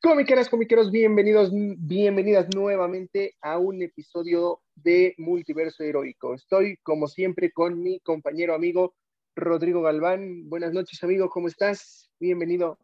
[0.00, 6.34] Comiqueras, comiqueros, bienvenidos, bienvenidas nuevamente a un episodio de Multiverso Heroico.
[6.34, 8.94] Estoy, como siempre, con mi compañero amigo
[9.34, 10.48] Rodrigo Galván.
[10.48, 12.12] Buenas noches, amigo, ¿cómo estás?
[12.20, 12.78] Bienvenido.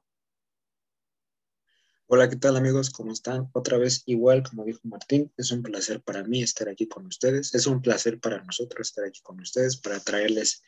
[2.08, 2.90] Hola, ¿qué tal amigos?
[2.90, 3.48] ¿Cómo están?
[3.52, 7.54] Otra vez, igual como dijo Martín, es un placer para mí estar aquí con ustedes.
[7.54, 10.64] Es un placer para nosotros estar aquí con ustedes para traerles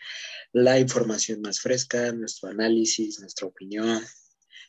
[0.53, 4.01] la información más fresca, nuestro análisis, nuestra opinión,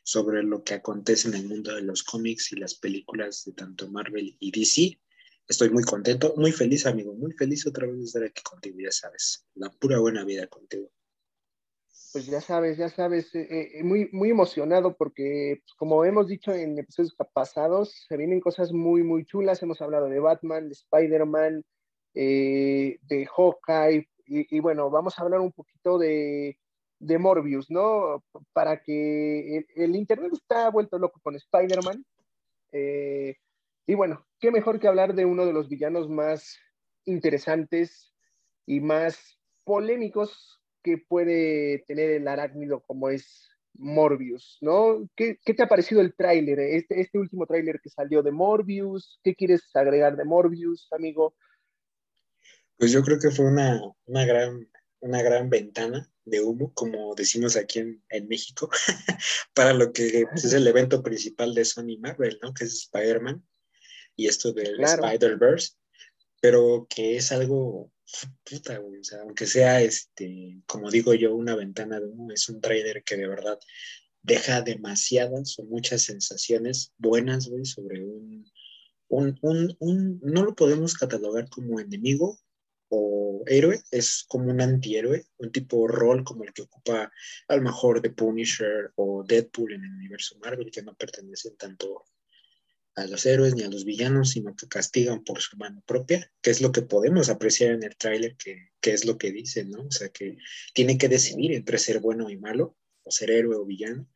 [0.08, 3.90] sobre lo que acontece en el mundo de los cómics y las películas de tanto
[3.90, 4.98] Marvel y DC.
[5.50, 8.92] Estoy muy contento, muy feliz, amigo, muy feliz otra vez de estar aquí contigo, ya
[8.92, 10.90] sabes, la pura buena vida contigo.
[12.14, 16.54] Pues ya sabes, ya sabes, eh, eh, muy, muy emocionado porque, pues, como hemos dicho
[16.54, 19.62] en episodios pasados, se vienen cosas muy, muy chulas.
[19.62, 21.66] Hemos hablado de Batman, de Spider-Man,
[22.14, 26.58] eh, de Hawkeye, y, bueno, vamos a hablar un poquito de,
[27.00, 28.24] de Morbius, ¿no?
[28.54, 32.06] Para que el, Internet está vuelto loco con Spider-Man.
[32.72, 33.36] Eh,
[33.86, 36.58] y bueno, qué mejor que hablar de uno de los villanos más
[37.06, 38.14] interesantes
[38.66, 45.08] y más polémicos que puede tener el arácnido como es Morbius, ¿no?
[45.16, 49.20] ¿Qué, te ha parecido el tráiler, este, este último tráiler que salió de Morbius?
[49.24, 51.36] ¿Qué quieres agregar de Morbius, amigo?
[52.78, 54.68] Pues yo creo que fue una, una gran,
[55.00, 58.70] una gran ventana de humo, como decimos aquí en, México,
[59.54, 62.54] para lo que es el evento principal de Sony Marvel, ¿no?
[62.54, 63.46] Que es Spider-Man
[64.16, 65.74] y esto del Spider-Verse,
[66.42, 67.92] pero que es algo
[68.44, 72.48] puta, güey, o sea, aunque sea, este, como digo yo, una ventana de humo, es
[72.50, 73.60] un trailer que de verdad
[74.22, 78.46] deja demasiadas o muchas sensaciones buenas, güey, sobre un,
[79.10, 82.40] un, un, un, no lo podemos catalogar como enemigo,
[82.90, 87.12] o héroe, es como un antihéroe, un tipo rol como el que ocupa
[87.48, 92.06] a lo mejor The Punisher o Deadpool en el universo Marvel, que no pertenecen tanto
[92.98, 96.50] a los héroes ni a los villanos, sino que castigan por su mano propia, que
[96.50, 99.84] es lo que podemos apreciar en el tráiler, que, es lo que dice, ¿no?
[99.84, 100.38] O sea, que
[100.74, 104.10] tiene que decidir entre ser bueno y malo, o ser héroe o villano.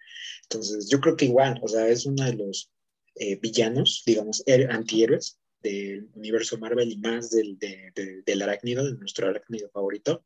[0.43, 2.71] Entonces, yo creo que igual, o sea, es uno de los
[3.15, 9.69] eh, villanos, digamos, antihéroes, del universo Marvel y más del, del arácnido, de nuestro arácnido
[9.69, 10.25] favorito,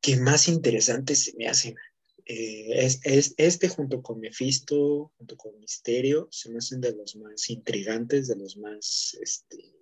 [0.00, 1.74] que más interesantes se me hacen.
[2.24, 7.14] Eh, es, es, este junto con Mephisto, junto con Misterio, se me hacen de los
[7.16, 9.74] más intrigantes, de los más, este,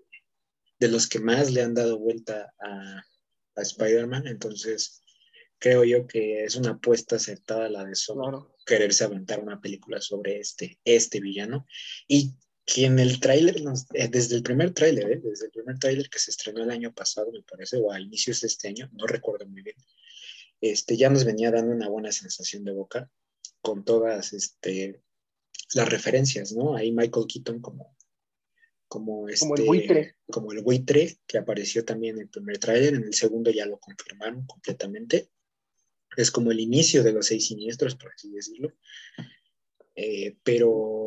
[0.79, 3.03] de los que más le han dado vuelta a,
[3.57, 4.27] a Spider-Man.
[4.27, 5.03] Entonces,
[5.59, 10.39] creo yo que es una apuesta acertada la de Sony, quererse aventar una película sobre
[10.39, 11.67] este, este villano.
[12.07, 13.57] Y que en el tráiler,
[13.93, 16.93] eh, desde el primer tráiler, eh, desde el primer tráiler que se estrenó el año
[16.95, 19.77] pasado, me parece, o a inicios de este año, no recuerdo muy bien,
[20.61, 23.11] este, ya nos venía dando una buena sensación de boca
[23.61, 25.03] con todas este,
[25.75, 26.75] las referencias, ¿no?
[26.75, 27.97] Ahí Michael Keaton como,
[28.89, 30.17] como, este, como el buitre.
[30.31, 33.79] Como el buitre, que apareció también en el primer tráiler, en el segundo ya lo
[33.79, 35.29] confirmaron completamente.
[36.17, 38.73] Es como el inicio de los seis siniestros, por así decirlo.
[39.97, 41.04] Eh, pero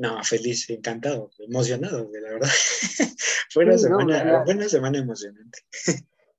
[0.00, 2.48] no, feliz, encantado, emocionado, de la verdad.
[3.50, 5.58] Fue una, semana, buena semana emocionante.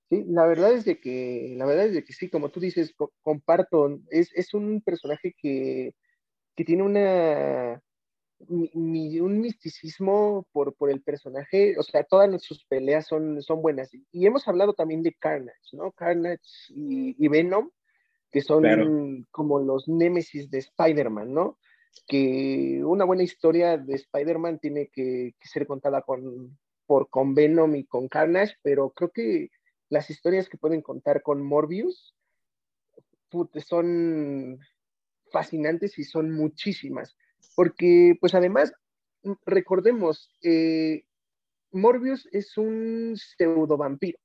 [0.10, 2.96] Sí, la verdad es de que, la verdad es de que sí, como tú dices,
[3.22, 5.94] comparto, es, es un personaje que,
[6.56, 7.80] que tiene una,
[8.50, 13.92] un misticismo por, por el personaje, o sea, todas sus peleas son, son buenas.
[14.12, 15.92] Y hemos hablado también de Carnage, ¿no?
[15.92, 17.70] Carnage y, Venom,
[18.32, 21.60] que son como los némesis de Spider-Man, ¿no?
[22.08, 27.86] Que una buena historia de Spider-Man tiene que, ser contada con, por, con Venom y
[27.86, 29.50] con Carnage, pero creo que
[29.90, 32.16] las historias que pueden contar con Morbius
[33.66, 34.60] son
[35.32, 37.16] fascinantes y son muchísimas,
[37.56, 38.74] porque pues además,
[39.46, 41.06] recordemos, eh,
[41.72, 44.20] Morbius es un pseudo vampiro.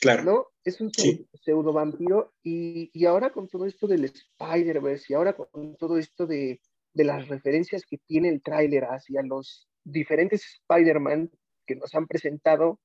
[0.00, 0.22] Claro.
[0.24, 0.46] ¿No?
[0.64, 5.76] Es un pseudo vampiro y, y, ahora con todo esto del Spider-Verse y ahora con
[5.76, 6.58] todo esto de,
[6.94, 11.30] de las referencias que tiene el tráiler hacia los diferentes Spider-Man
[11.66, 12.80] que nos han presentado,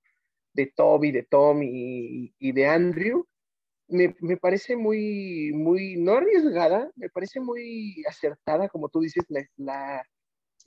[0.56, 3.28] de Toby, de Tom y, de Andrew,
[3.88, 9.26] me, parece muy, muy, no arriesgada, me parece muy acertada, como tú dices,
[9.58, 10.04] la,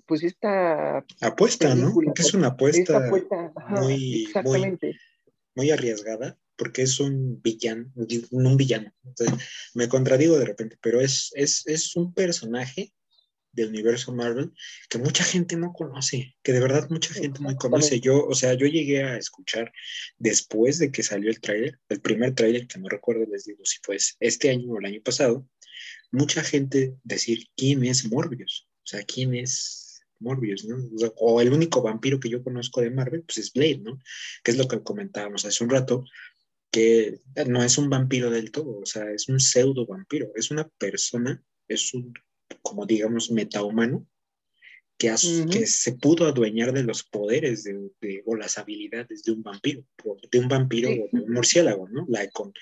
[0.07, 1.93] pues esta apuesta, ¿no?
[2.15, 3.11] Que es una apuesta,
[3.71, 4.29] muy.
[5.55, 7.91] Muy, arriesgada, porque es un villano,
[8.31, 8.93] un villano.
[9.75, 12.93] me contradigo de repente, pero es, es, es un personaje
[13.53, 14.53] del universo Marvel
[14.89, 18.01] que mucha gente no conoce, que de verdad mucha gente no conoce.
[18.01, 19.73] Yo, o sea, yo llegué a escuchar
[20.19, 23.79] después de que salió el tráiler, el primer tráiler, que no recuerdo, les digo si
[23.83, 25.49] fue este año o el año pasado,
[26.11, 28.69] mucha gente decir quién es Morbius.
[28.85, 30.79] O sea, ¿quién es Morbius, no?
[31.17, 33.99] O, el único vampiro que yo conozco de Marvel, pues es Blade, ¿no?
[34.43, 36.05] Que es lo que comentábamos hace un rato,
[36.71, 40.69] que no es un vampiro del todo, o sea, es un pseudo vampiro, es una
[40.69, 42.13] persona, es un,
[42.63, 44.07] como digamos, metahumano,
[44.99, 45.15] que,
[45.51, 49.85] que se pudo adueñar de los poderes de, o las habilidades de un vampiro,
[50.31, 52.05] de un vampiro o de un murciélago, ¿no?
[52.09, 52.53] La con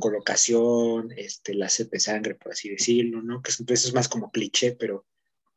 [0.00, 3.42] colocación, este, la sed de sangre, por así decirlo, ¿no?
[3.42, 5.06] Que entonces es más como cliché, pero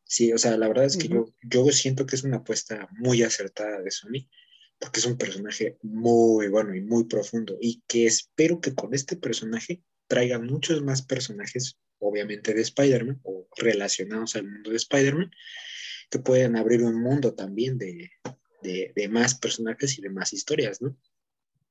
[0.03, 3.23] sí, o sea, la verdad es que yo, yo siento que es una apuesta muy
[3.23, 4.27] acertada de Sony,
[4.79, 9.15] porque es un personaje muy bueno y muy profundo, y que espero que con este
[9.15, 15.31] personaje traiga muchos más personajes, obviamente de Spider-Man, o relacionados al mundo de Spider-Man,
[16.09, 18.11] que pueden abrir un mundo también de,
[18.61, 20.95] de, más personajes y de más historias, ¿no?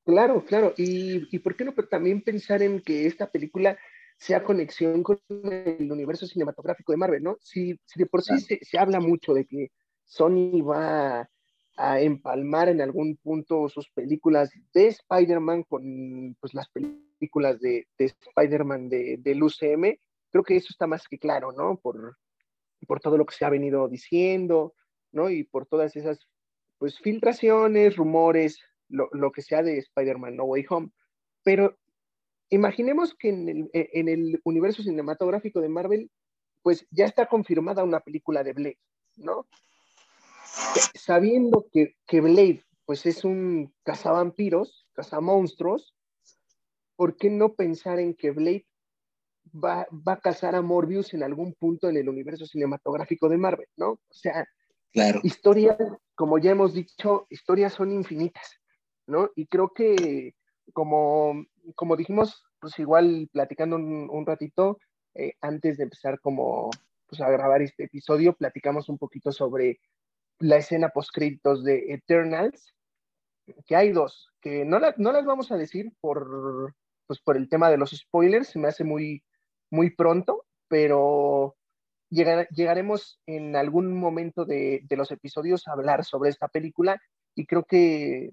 [0.05, 0.75] Claro, claro.
[0.77, 3.79] Y, y por qué no también pensar en que esta película
[4.19, 7.37] sea conexión con el universo cinematográfico de Marvel, ¿no?
[7.41, 9.71] Si, si de por sí se, se, habla mucho de que
[10.05, 11.29] Sony va
[11.77, 18.05] a empalmar en algún punto sus películas de Spider-Man con pues, las películas de, de
[18.07, 19.99] Spider-Man de, del UCM,
[20.31, 21.77] creo que eso está más que claro, ¿no?
[21.79, 22.17] Por,
[22.87, 24.75] por todo lo que se ha venido diciendo,
[25.13, 25.31] ¿no?
[25.31, 26.29] Y por todas esas,
[26.79, 30.91] pues, filtraciones, rumores, lo, lo que sea de Spider-Man No Way Home.
[31.43, 31.77] Pero
[32.51, 36.11] imaginemos que en el, e, en el, universo cinematográfico de Marvel,
[36.63, 38.79] pues ya está confirmada una película de Blade,
[39.17, 39.47] ¿no?
[40.95, 45.95] Sabiendo que, que Blade, pues es un cazavampiros, cazamonstruos,
[46.97, 48.67] ¿por qué no pensar en que Blade
[49.53, 53.69] va, va, a cazar a Morbius en algún punto en el universo cinematográfico de Marvel,
[53.77, 53.91] ¿no?
[53.91, 54.47] O sea,
[54.93, 55.21] claro.
[55.23, 55.77] historias,
[56.15, 58.59] como ya hemos dicho, historias son infinitas,
[59.07, 59.31] ¿no?
[59.37, 60.35] Y creo que,
[60.73, 61.45] como,
[61.75, 64.79] como dijimos, pues igual platicando un, un ratito,
[65.15, 66.71] eh, antes de empezar como
[67.07, 69.81] pues, a grabar este episodio, platicamos un poquito sobre
[70.39, 72.75] la escena post-créditos de Eternals,
[73.65, 76.75] que hay dos, que no, la, no las vamos a decir por,
[77.07, 79.23] pues por el tema de los spoilers, se me hace muy,
[79.71, 81.57] muy pronto, pero
[82.11, 87.01] llegar, llegaremos en algún momento de, de, los episodios a hablar sobre esta película
[87.35, 88.31] y creo que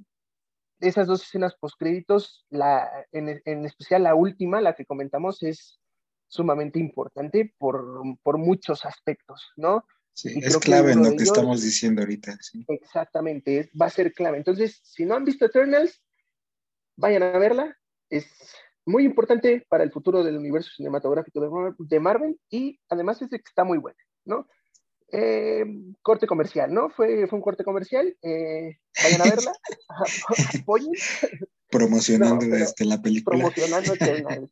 [0.80, 5.80] esas dos escenas postcréditos, la, en, en especial la última, la que comentamos, es
[6.28, 9.86] sumamente importante por, por muchos aspectos, ¿no?
[10.14, 12.38] Sí, es clave en lo que ellos, estamos diciendo ahorita.
[12.40, 12.64] Sí.
[12.68, 14.38] Exactamente, es, va a ser clave.
[14.38, 16.02] Entonces, si no han visto Eternals,
[16.96, 17.78] vayan a verla.
[18.10, 18.28] Es
[18.86, 23.48] muy importante para el futuro del universo cinematográfico de Marvel, y además es de que
[23.48, 24.48] está muy buena, ¿no?
[25.16, 25.64] Eh,
[26.02, 26.90] corte comercial, ¿no?
[26.90, 29.54] Fue, fue un corte comercial, eh, vayan a verla,
[30.60, 30.92] apoyen.
[31.70, 33.38] Promocionando no, desde la película.
[33.38, 33.94] Promocionando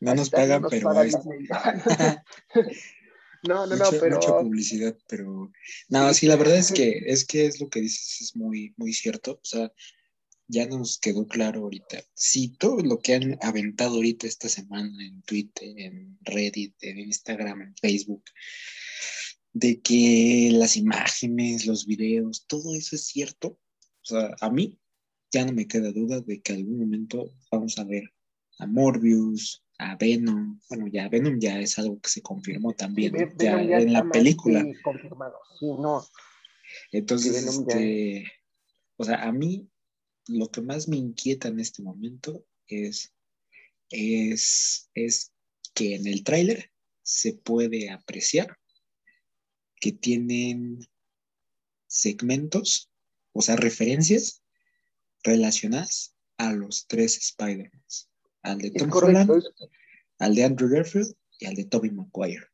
[0.00, 1.10] No nos pagan, no nos pero pagan
[3.46, 4.16] No, no, mucho, no, pero...
[4.16, 5.52] Mucha publicidad, pero...
[5.88, 8.92] No, sí, la verdad es que es que es lo que dices, es muy, muy
[8.92, 9.32] cierto.
[9.32, 9.70] O sea,
[10.48, 12.02] ya nos quedó claro ahorita.
[12.14, 17.62] Si todo lo que han aventado ahorita esta semana en Twitter, en Reddit, en Instagram,
[17.62, 18.24] en Facebook,
[19.52, 23.58] de que las imágenes, los videos, todo eso es cierto,
[24.02, 24.78] o sea, a mí
[25.30, 28.12] ya no me queda duda de que algún momento vamos a ver
[28.58, 33.24] a Morbius, a Venom, bueno, ya Venom ya es algo que se confirmó también sí,
[33.38, 34.62] ya, ya en la película.
[34.62, 36.04] Sí, confirmado, sí, no.
[36.92, 38.30] Entonces, este,
[38.96, 39.68] o sea, a mí
[40.28, 43.12] lo que más me inquieta en este momento es,
[43.90, 45.32] es, es
[45.74, 46.70] que en el tráiler
[47.02, 48.58] se puede apreciar
[49.80, 50.86] que tienen
[51.86, 52.90] segmentos,
[53.32, 54.42] o sea, referencias
[55.22, 57.82] relacionadas a los tres Spider-Man,
[58.42, 59.42] al de Tom Holland,
[60.18, 62.46] al de Andrew Garfield y al de Tobey Maguire.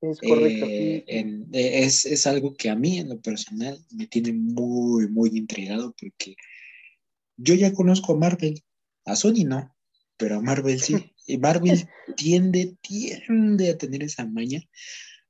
[0.00, 0.66] Es correcto.
[0.66, 5.30] Eh, en, es, es, algo que a mí en lo personal me tiene muy, muy
[5.34, 6.36] intrigado porque
[7.42, 8.62] yo ya conozco a Marvel,
[9.04, 9.74] a Sony no,
[10.16, 10.94] pero a Marvel sí.
[11.26, 14.62] Y Marvel tiende, tiende a tener esa maña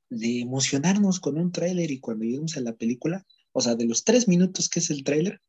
[0.09, 4.05] de emocionarnos con un tráiler y cuando lleguemos a la película, o sea, de los
[4.05, 5.43] tres minutos que es el tráiler,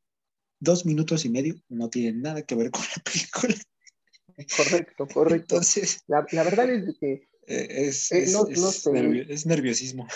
[0.59, 3.55] dos minutos y medio no tienen nada que ver con la película.
[4.57, 5.55] Correcto, correcto.
[5.55, 8.91] Entonces, la, la verdad es que eh, es, es, no, no sé.
[8.91, 10.07] nervio, es, nerviosismo.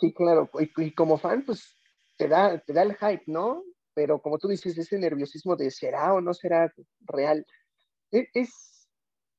[0.00, 1.76] Sí, claro, y, y, como fan, pues
[2.16, 3.62] te da, te da el hype, ¿no?
[3.96, 7.46] Pero como tú dices, ese nerviosismo de será o no será real,
[8.12, 8.86] e, es,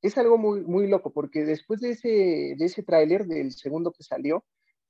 [0.02, 4.04] es algo muy, muy loco, porque después de ese, de ese tráiler, del segundo que
[4.04, 4.44] salió,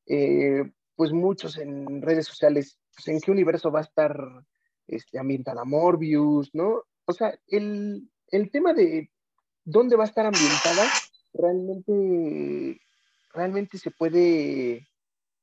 [0.05, 0.63] eh,
[0.95, 4.17] pues muchos en redes sociales, pues en qué universo va a estar
[4.87, 6.83] este, ambientada Morbius, ¿no?
[7.03, 9.11] O sea, el, el tema de
[9.65, 10.87] dónde va a estar ambientada
[11.33, 12.79] realmente,
[13.33, 14.87] realmente se puede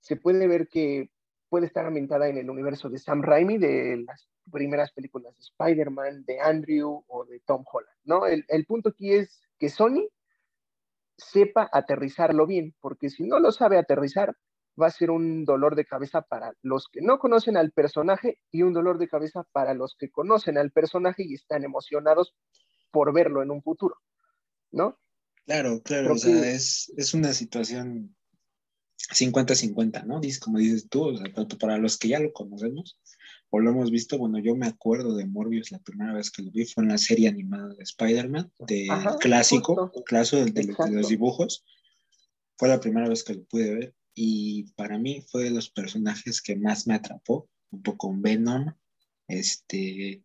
[0.00, 1.10] se puede ver que
[1.54, 6.24] puede estar ambientada en el universo de Sam Raimi, de las primeras películas de Spider-Man,
[6.24, 8.26] de Andrew o de Tom Holland, ¿no?
[8.26, 10.08] El, el punto aquí es que Sony
[11.16, 14.34] sepa aterrizarlo bien, porque si no lo sabe aterrizar,
[14.82, 18.62] va a ser un dolor de cabeza para los que no conocen al personaje y
[18.62, 22.34] un dolor de cabeza para los que conocen al personaje y están emocionados
[22.90, 23.94] por verlo en un futuro,
[24.72, 24.98] ¿no?
[25.46, 28.16] Claro, claro, o sea, es, una situación
[28.98, 30.20] 50-50, ¿no?
[30.40, 32.98] Como dices tú, o sea, tanto para los que ya lo conocemos
[33.50, 36.50] o lo hemos visto, bueno, yo me acuerdo de Morbius la primera vez que lo
[36.50, 38.88] vi fue en la serie animada de Spider-Man, de
[39.20, 41.64] clásico, clásico de, los dibujos.
[42.56, 46.40] Fue la primera vez que lo pude ver y para mí fue de los personajes
[46.42, 48.72] que más me atrapó, junto con Venom,
[49.28, 50.22] este,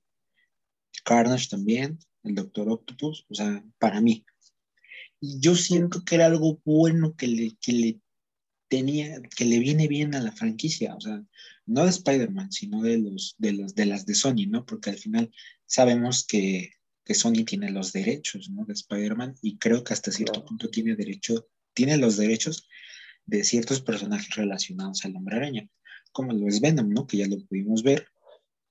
[1.04, 4.26] Carnage también, el Doctor Octopus, o sea, para mí.
[5.20, 8.00] Y yo siento que era algo bueno que le, que le
[8.70, 11.22] tenía, que le viene bien a la franquicia, o sea,
[11.66, 14.66] no de Spider-Man, sino de los, de los, de las de Sony, ¿no?
[14.66, 15.32] Porque al final
[15.66, 16.72] sabemos que,
[17.04, 18.66] que Sony tiene los derechos, ¿no?
[18.66, 22.68] De Spider-Man y creo que hasta cierto punto tiene derecho, tiene los derechos
[23.26, 25.70] de ciertos personajes relacionados al hombre araña,
[26.12, 27.06] como lo es Venom, ¿no?
[27.06, 28.08] Que ya lo pudimos ver.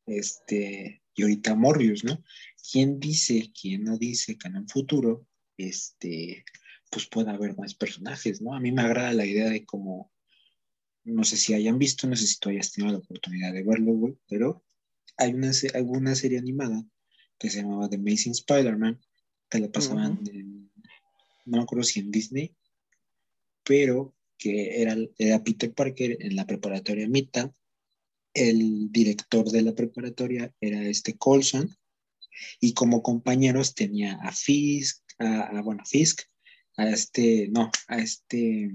[0.06, 2.22] Este, y ahorita Morbius, ¿no?
[2.70, 5.26] ¿Quién dice, quién no dice que en un futuro,
[5.56, 6.44] este,
[6.90, 8.54] pues pueda haber más personajes, ¿no?
[8.54, 10.12] A mí me agrada la idea de cómo,
[11.04, 13.92] no sé si hayan visto, no sé si tú hayas tenido la oportunidad de verlo,
[13.92, 14.64] güey, pero
[15.16, 16.84] hay una, alguna serie animada
[17.38, 19.00] que se llamaba The Amazing Spider-Man,
[19.48, 20.70] que la pasaban en,
[21.44, 22.54] no me acuerdo si en Disney,
[23.64, 27.52] pero que era, era Peter Parker en la preparatoria Mita,
[28.34, 31.74] el director de la preparatoria era este Colson,
[32.60, 36.22] y como compañeros tenía a Fisk, a, bueno, Fisk,
[36.78, 38.70] a este, no, a este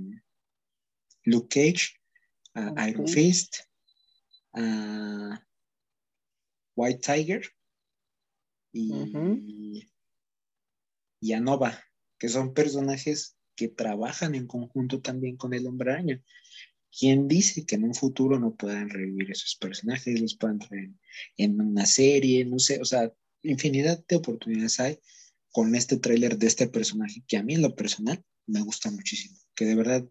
[1.24, 1.96] Luke Cage,
[2.54, 3.56] a Iron Fist,
[4.52, 5.42] a
[6.76, 7.50] White Tiger
[8.74, 9.88] y,
[11.22, 11.82] y a Nova,
[12.20, 16.22] que son personajes que trabajan en conjunto también con el hombre araña.
[16.92, 20.90] ¿Quién dice que en un futuro no puedan revivir esos personajes, los puedan traer
[21.38, 23.12] en una serie, no sé, o sea,
[23.44, 25.00] infinidad de oportunidades hay
[25.54, 29.38] con este tráiler de este personaje que a mí en lo personal me gusta muchísimo,
[29.56, 30.04] que de verdad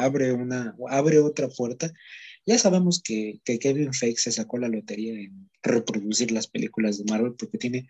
[0.00, 1.92] abre, una, abre otra puerta.
[2.46, 7.04] Ya sabemos que, que Kevin Feige se sacó la lotería en reproducir las películas de
[7.04, 7.86] Marvel porque tiene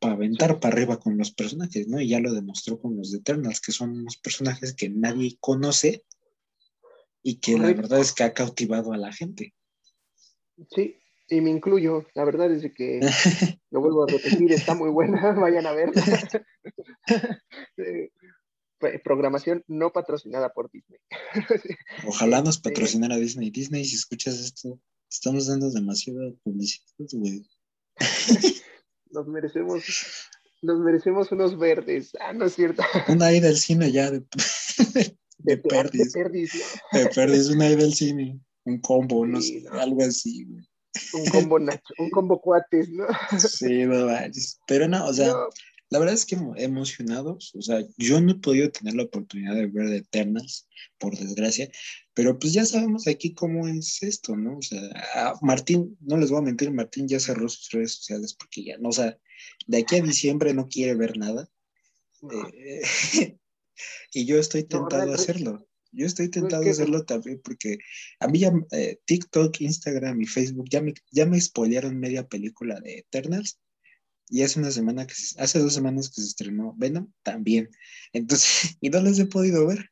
[0.00, 2.00] para aventar para arriba con los personajes, ¿no?
[2.00, 6.04] Y ya lo demostró con los Eternals, que son unos personajes que nadie conoce
[7.22, 9.54] y que la verdad es que ha cautivado a la gente.
[10.74, 10.96] Sí,
[11.28, 13.00] y me incluyo, la verdad es que,
[13.70, 16.02] lo vuelvo a repetir, está muy buena, vayan a verla.
[19.02, 21.00] programación no patrocinada por Disney.
[22.06, 23.50] Ojalá nos este, patrocinara Disney.
[23.50, 24.78] Disney, si escuchas esto,
[25.10, 27.46] estamos dando demasiada publicidad, güey.
[29.10, 29.84] nos merecemos,
[30.60, 32.12] nos merecemos unos verdes.
[32.20, 32.82] Ah, no es cierto.
[33.08, 34.22] Una ida al cine ya de,
[35.38, 36.12] de, perdis.
[36.12, 38.38] De perdis, una ida al cine.
[38.66, 40.46] Un combo, no sé, algo así,
[41.12, 43.06] Un combo Nacho, un combo cuates, ¿no?
[43.38, 44.60] Sí, no vayas.
[44.66, 45.32] Pero no, o sea,
[45.90, 49.66] la verdad es que emocionados, o sea, yo no he podido tener la oportunidad de
[49.66, 50.66] ver de Eternals,
[50.98, 51.70] por desgracia,
[52.14, 54.58] pero pues ya sabemos aquí cómo es esto, ¿no?
[54.58, 54.80] O sea,
[55.42, 58.88] Martín, no les voy a mentir, Martín ya cerró sus redes sociales porque ya, no,
[58.88, 59.18] o sea,
[59.66, 61.48] de aquí a diciembre no quiere ver nada.
[62.52, 62.82] Eh,
[64.12, 65.66] y yo estoy tentado a hacerlo.
[65.94, 67.78] Yo estoy tentado a hacerlo también porque
[68.20, 72.80] a mí ya eh, TikTok, Instagram y Facebook ya me, ya me spoilearon media película
[72.80, 73.58] de Eternals
[74.28, 77.70] y hace una semana que hace dos semanas que se estrenó Venom también.
[78.12, 79.90] Entonces, y no les he podido ver.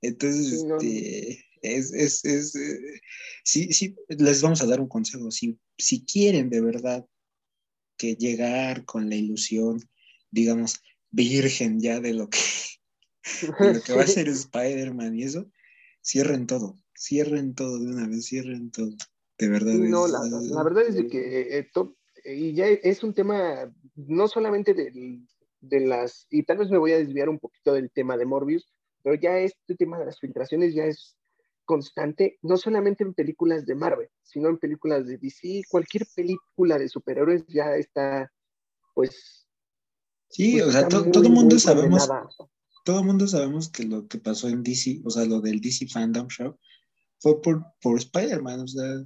[0.00, 3.00] Entonces, este, es, es, es eh,
[3.44, 5.30] sí, sí, les vamos a dar un consejo.
[5.30, 7.06] Si, si quieren de verdad
[7.96, 9.80] que llegar con la ilusión,
[10.30, 12.38] digamos, virgen ya de lo que,
[13.46, 15.50] lo que va a ser Spider-Man y eso,
[16.02, 18.92] cierren todo, cierren todo de una vez, cierren todo.
[19.38, 19.74] De verdad.
[19.74, 21.70] No, la, la, verdad es que eh,
[22.24, 25.20] y ya es un tema no solamente de,
[25.60, 28.68] de, las, y tal vez me voy a desviar un poquito del tema de Morbius,
[29.02, 31.16] pero ya este tema de las filtraciones ya es
[31.64, 36.88] constante, no solamente en películas de Marvel, sino en películas de DC, cualquier película de
[36.88, 38.32] superhéroes ya está,
[38.94, 39.46] pues...
[40.30, 42.08] Sí, pues o sea, todo el mundo sabemos,
[42.88, 45.88] todo el mundo sabemos que lo que pasó en DC, o sea, lo del DC
[45.88, 46.58] Fandom Show,
[47.18, 49.04] fue por, por Spider-Man, o sea,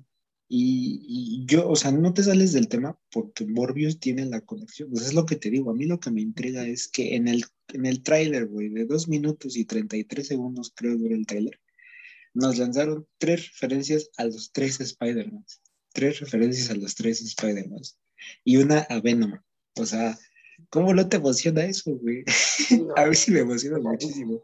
[0.49, 4.89] y, yo, o sea, no te sales del tema porque Morbius tiene la conexión.
[4.89, 5.73] Pues es lo que te digo.
[5.73, 8.85] A mí lo que me intriga es que en el, en el tráiler, güey, de
[8.85, 11.59] dos minutos y 33 segundos, creo, dura el tráiler,
[12.35, 15.45] nos lanzaron tres referencias a los tres Spider-Man.
[15.93, 17.83] Tres referencias a los tres Spider-Man.
[18.45, 19.41] Y una a Venom.
[19.75, 20.17] O sea,
[20.71, 22.25] ¿cómo no te emociona eso, güey?
[22.97, 24.43] a mí sí me emociona muchísimo.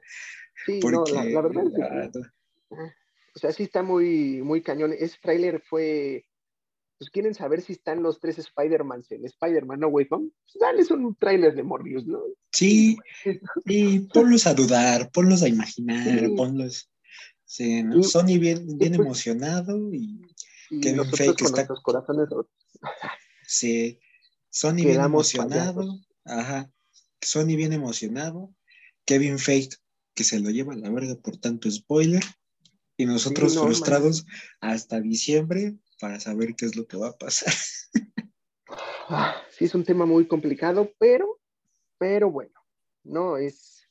[0.66, 2.94] Sí, no, la, verdad es que, ah,
[3.34, 4.92] O sea, sí está muy, muy cañón.
[4.98, 6.24] Ese tráiler fue
[6.98, 10.84] pues quieren saber si están los tres Spider-Man en Spider-Man No Way Home, pues dale,
[11.02, 12.20] un tráiler de Morbius, ¿no?
[12.52, 12.98] Sí,
[13.66, 16.90] y ponlos a dudar, ponlos a imaginar, ponlos.
[17.44, 18.02] Sí, ¿no?
[18.02, 20.20] Sony bien, bien pues, emocionado y,
[20.82, 21.68] Kevin Feige está.
[23.46, 24.00] Sí,
[24.50, 26.00] Sony bien emocionado.
[26.28, 26.70] Ajá.
[27.20, 28.54] Sony bien emocionado.
[29.04, 29.78] Kevin Feige
[30.14, 32.22] que se lo lleva a la verga por tanto spoiler.
[32.96, 34.26] Y nosotros frustrados
[34.60, 37.54] hasta diciembre para saber qué es lo que va a pasar.
[39.08, 41.40] Ah, sí, es un tema muy complicado, pero,
[41.96, 42.60] pero bueno,
[43.04, 43.86] no, es,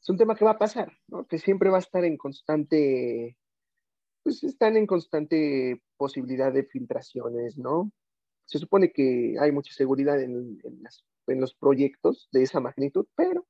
[0.00, 1.26] es un tema que va a pasar, ¿no?
[1.26, 3.36] Que siempre va a estar en constante,
[4.24, 7.92] pues están en constante posibilidad de filtraciones, ¿no?
[8.46, 10.82] Se supone que hay mucha seguridad en, en
[11.34, 13.46] los proyectos de esa magnitud, pero,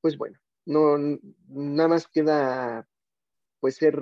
[0.00, 0.98] pues bueno, no,
[1.46, 2.88] nada más queda,
[3.60, 3.96] pues ser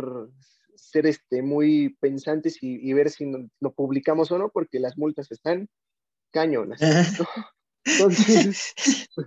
[0.83, 5.69] ser este, muy pensantes y, ver si lo publicamos o no, porque las multas están
[6.31, 6.81] cañonas.
[7.85, 8.75] Entonces,
[9.15, 9.27] pues,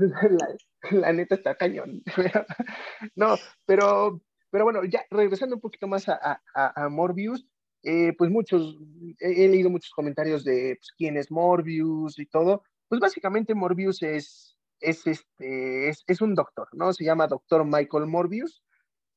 [0.92, 2.04] la, neta está cañón.
[3.16, 7.48] no, pero, pero bueno, ya regresando un poquito más a, a, Morbius,
[7.84, 8.78] eh, pues muchos,
[9.20, 12.64] he, leído muchos comentarios de pues, quién es Morbius y todo.
[12.88, 16.94] Pues básicamente Morbius es, es, este, es, es un doctor, ¿no?
[16.94, 18.64] Se llama doctor Michael Morbius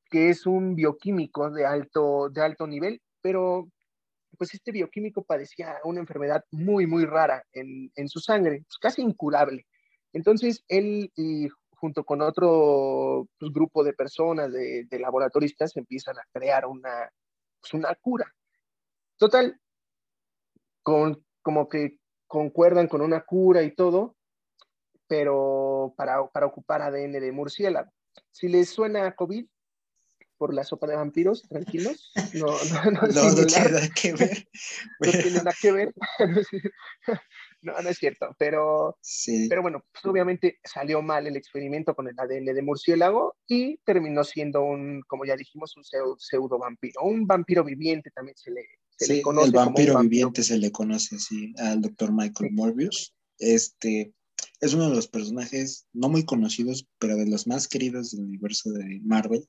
[0.08, 3.68] que es un bioquímico de alto, de alto nivel, pero
[4.36, 9.02] pues este bioquímico padecía una enfermedad muy, muy rara en, en su sangre, pues, casi
[9.02, 9.66] incurable.
[10.12, 16.26] Entonces, él y junto con otro pues, grupo de personas, de, de, laboratoristas, empiezan a
[16.32, 17.10] crear una,
[17.60, 18.32] pues, una cura.
[19.16, 19.58] Total,
[20.82, 21.97] con, como que
[22.28, 24.16] concuerdan con una cura y todo,
[25.08, 27.90] pero para, para ocupar ADN de murciélago.
[28.30, 29.46] Si les suena COVID,
[30.38, 32.12] por la sopa de vampiros, tranquilos.
[32.32, 34.48] No, no, no, no, no tiene nada que ver.
[35.00, 35.92] no tiene nada que ver.
[37.60, 39.48] no, no es cierto, pero, sí.
[39.48, 44.24] pero bueno, pues obviamente salió mal el experimento con el ADN de murciélago y terminó
[44.24, 47.02] siendo un, como ya dijimos, un pseudo, vampiro.
[47.02, 48.64] Un vampiro viviente también se le,
[48.98, 49.48] se sí, conoce.
[49.48, 53.14] El vampiro, viviente se le conoce así al doctor Michael Morbius.
[53.38, 54.12] Este
[54.60, 58.70] es uno de los personajes no muy conocidos, pero de los más queridos del universo
[58.70, 59.48] de Marvel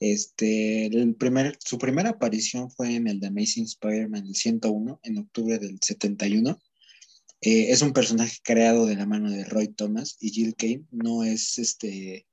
[0.00, 5.18] este, el primer, su primera aparición fue en el The Amazing Spider-Man el 101, en
[5.18, 6.58] octubre del 71.
[7.42, 10.86] Eh, es un personaje creado de la mano de Roy Thomas y Jill Kane.
[10.90, 12.26] No es este.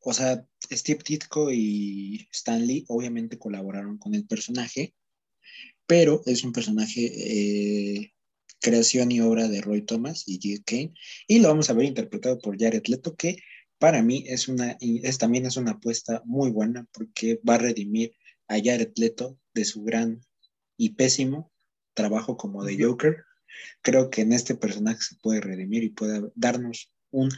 [0.00, 4.94] O sea, Steve Ditko y Stan Lee obviamente colaboraron con el personaje,
[5.86, 8.12] pero es un personaje eh,
[8.60, 10.94] creación y obra de Roy Thomas y Jill Kane.
[11.26, 13.38] Y lo vamos a ver interpretado por Jared Leto, que
[13.78, 18.14] para mí es una, es, también es una apuesta muy buena porque va a redimir
[18.48, 20.20] a Jared Leto de su gran
[20.76, 21.52] y pésimo
[21.94, 23.24] trabajo como de Joker.
[23.82, 27.30] Creo que en este personaje se puede redimir y puede darnos un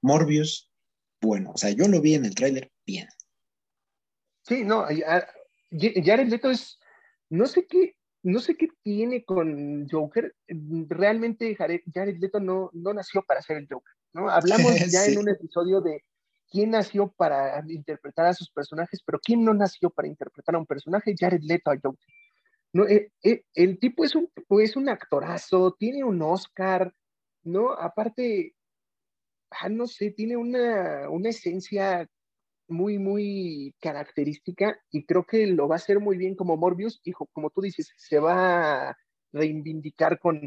[0.00, 0.70] Morbius
[1.20, 1.52] bueno.
[1.54, 3.08] O sea, yo lo vi en el tráiler bien.
[4.42, 4.86] Sí, no,
[5.70, 6.79] Jared Leto es,
[7.30, 10.34] no sé qué, no sé qué tiene con Joker.
[10.46, 13.94] Realmente Jared Leto no, no nació para ser el Joker.
[14.12, 14.28] ¿no?
[14.28, 16.04] Hablamos ya en un episodio de
[16.50, 20.66] quién nació para interpretar a sus personajes, pero quién no nació para interpretar a un
[20.66, 22.06] personaje, Jared Leto a Joker.
[22.72, 26.92] No, eh, eh, el tipo es un, es un actorazo, tiene un Oscar,
[27.42, 27.72] ¿no?
[27.72, 28.54] Aparte,
[29.50, 32.08] ah, no sé, tiene una, una esencia
[32.70, 37.28] muy, muy característica y creo que lo va a hacer muy bien como Morbius, hijo,
[37.32, 38.96] como tú dices, se va a
[39.32, 40.40] reivindicar con,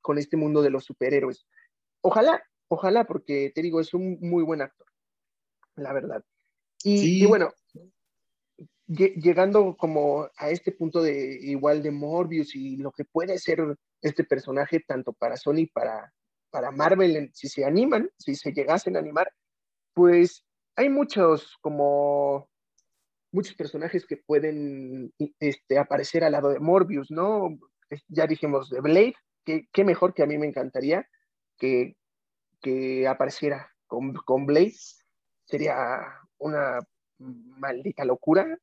[0.00, 1.46] con este mundo de los superhéroes.
[2.00, 4.86] Ojalá, Ojalá, porque te digo, es un muy buen actor,
[5.76, 6.24] la verdad.
[6.82, 7.52] Y, bueno,
[8.86, 13.60] llegando como a este punto de igual de Morbius y lo que puede ser
[14.00, 16.12] este personaje tanto para Sony para
[16.50, 19.32] para Marvel si se animan si se llegasen a animar
[19.92, 20.44] pues
[20.76, 22.48] hay muchos como
[23.32, 27.58] muchos personajes que pueden este, aparecer al lado de Morbius no
[28.08, 31.08] ya dijimos de Blade que qué mejor que a mí me encantaría
[31.58, 31.96] que
[32.60, 34.74] que apareciera con, con Blade
[35.44, 36.00] sería
[36.38, 36.78] una
[37.18, 38.58] maldita locura.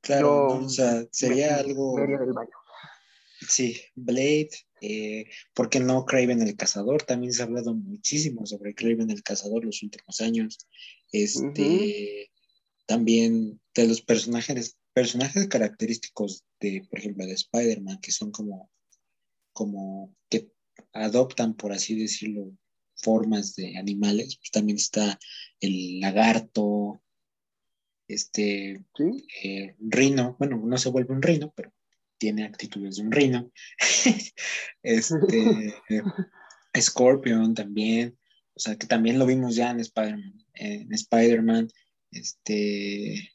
[0.00, 1.96] Claro, o sea, sería algo.
[1.96, 2.56] Del baño.
[3.48, 7.02] Sí, Blade, eh, ¿por qué no Craven el Cazador?
[7.02, 10.58] También se ha hablado muchísimo sobre Craven el Cazador los últimos años.
[11.12, 12.30] Este,
[12.86, 18.70] también de los personajes, personajes característicos de, por ejemplo, de Spider-Man, que son como,
[19.52, 20.50] como que
[20.92, 22.52] adoptan, por así decirlo,
[22.96, 25.18] formas de animales, pues también está
[25.60, 27.02] el lagarto,
[28.08, 28.84] este
[29.42, 31.72] eh, rino, bueno, no se vuelve un rino, pero
[32.18, 33.50] tiene actitudes de un rino.
[34.82, 35.74] este
[36.80, 38.18] Scorpion también,
[38.54, 41.68] o sea, que también lo vimos ya en Spider-Man, en Spider-Man,
[42.10, 43.30] este,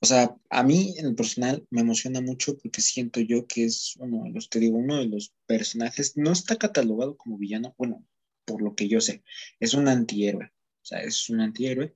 [0.00, 3.96] o sea, a mí en el personal me emociona mucho porque siento yo que es
[3.98, 8.04] uno de los, te digo, uno de los personajes, no está catalogado como villano, bueno,
[8.44, 9.22] por lo que yo sé,
[9.58, 11.94] es un antihéroe, o sea, es un antihéroe,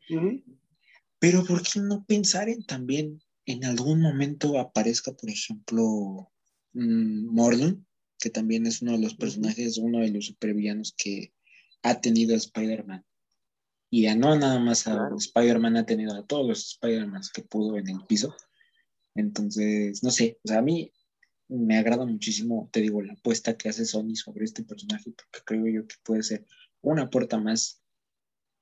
[1.18, 6.30] pero ¿por qué no pensar en también en algún momento aparezca, por ejemplo,
[6.74, 7.86] um, Mordon,
[8.18, 11.32] que también es uno de los personajes, uno de los supervillanos que
[11.82, 13.04] ha tenido Spider-Man.
[13.90, 17.76] Y a no nada más a Spider-Man, ha tenido a todos los Spider-Man que pudo
[17.76, 18.34] en el piso.
[19.14, 20.92] Entonces, no sé, o sea, a mí
[21.48, 25.66] me agrada muchísimo, te digo, la apuesta que hace Sony sobre este personaje, porque creo
[25.66, 26.46] yo que puede ser
[26.80, 27.82] una puerta más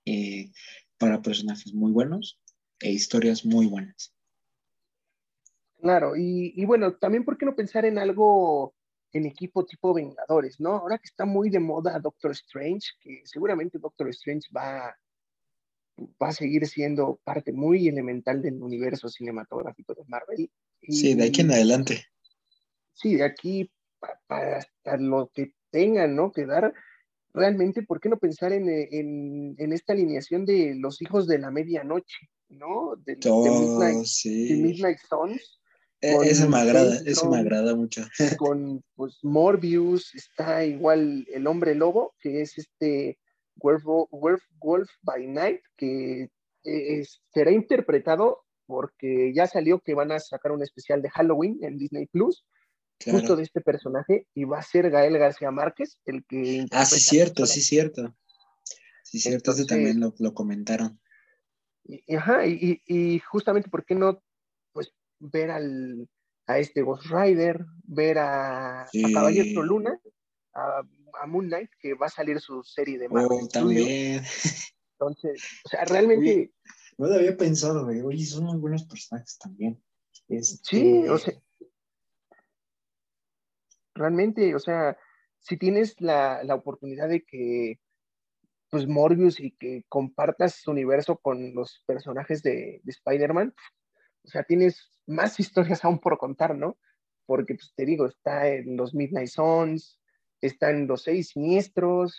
[0.05, 0.53] eh,
[0.99, 2.41] para personajes muy buenos
[2.81, 4.13] e historias muy buenas.
[5.83, 8.73] Claro, y, y, bueno, también, ¿por qué no pensar en algo
[9.13, 10.77] en equipo tipo Vengadores, ¿no?
[10.77, 14.97] Ahora que está muy de moda Doctor Strange, que seguramente Doctor Strange va,
[16.23, 20.51] va a seguir siendo parte muy elemental del universo cinematográfico de Marvel.
[20.83, 22.07] sí, de aquí en adelante.
[22.93, 23.69] Sí, de aquí
[23.99, 26.31] para hasta lo que tengan, ¿no?
[26.31, 26.73] Que dar,
[27.35, 31.51] realmente, ¿por qué no pensar en, en, en esta alineación de los hijos de la
[31.51, 32.95] medianoche, ¿no?
[33.05, 34.63] De, oh, sí.
[34.63, 35.59] Midnight Sons
[36.03, 38.03] e, ese me agrada, eso me agrada mucho.
[38.39, 43.19] Con pues, Morbius, está igual el hombre lobo, que es este
[43.57, 43.85] Wolf,
[44.61, 46.29] Wolf, by Night, que
[46.65, 51.79] eh, será interpretado porque ya salió que van a sacar un especial de Halloween en
[51.79, 52.45] Disney Plus,
[53.05, 56.67] justo de este personaje, y va a ser Gael García Márquez el que...
[56.71, 58.17] Ah, sí, cierto, sí, cierto.
[59.05, 61.01] Sí, cierto, ese también lo, lo comentaron.
[61.85, 64.23] Y, ajá, y, y, justamente, ¿por qué no
[65.31, 66.09] ver al,
[66.47, 70.01] a este Ghost Rider, ver a, Caballero Luna,
[70.55, 70.83] a,
[71.27, 73.41] Moon Knight, que va a salir su serie de Marvel.
[73.43, 74.23] Oh, también.
[74.99, 76.53] Entonces, o sea, realmente.
[76.99, 78.01] no lo había pensado, güey.
[78.01, 79.81] Oye, son muy buenos personajes también.
[80.29, 81.35] Este, sí, o sea.
[83.95, 84.97] Realmente, o sea,
[85.39, 87.79] si tienes la, la oportunidad de que
[88.71, 93.55] pues Morbius y que compartas su universo con los personajes de, de Spider-Man,
[94.25, 96.77] o sea, tienes más historias aún por contar, ¿no?
[97.27, 99.99] Porque, pues te digo, está en los Midnight Sons,
[100.41, 102.17] están los seis siniestros,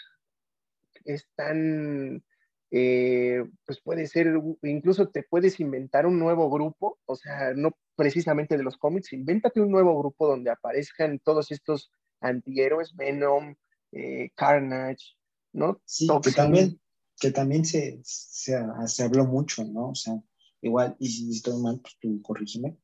[1.06, 2.24] están,
[2.72, 8.58] eh, pues puede ser, incluso te puedes inventar un nuevo grupo, o sea, no precisamente
[8.58, 11.92] de los cómics, invéntate un nuevo grupo donde aparezcan todos estos
[12.22, 13.56] antihéroes, Venom,
[13.92, 15.16] eh, Carnage,
[15.52, 15.82] ¿no?
[15.86, 16.80] Sí, que también,
[17.20, 19.90] que también se, se, se habló mucho, ¿no?
[19.90, 20.16] O sea,
[20.64, 22.78] Igual, y si estoy mal, pues tú corrígeme,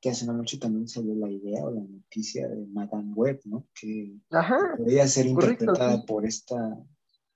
[0.00, 3.66] que hace una noche también salió la idea o la noticia de Madame Web, ¿no?
[3.74, 4.20] Que
[4.76, 6.56] podría ser interpretada por esta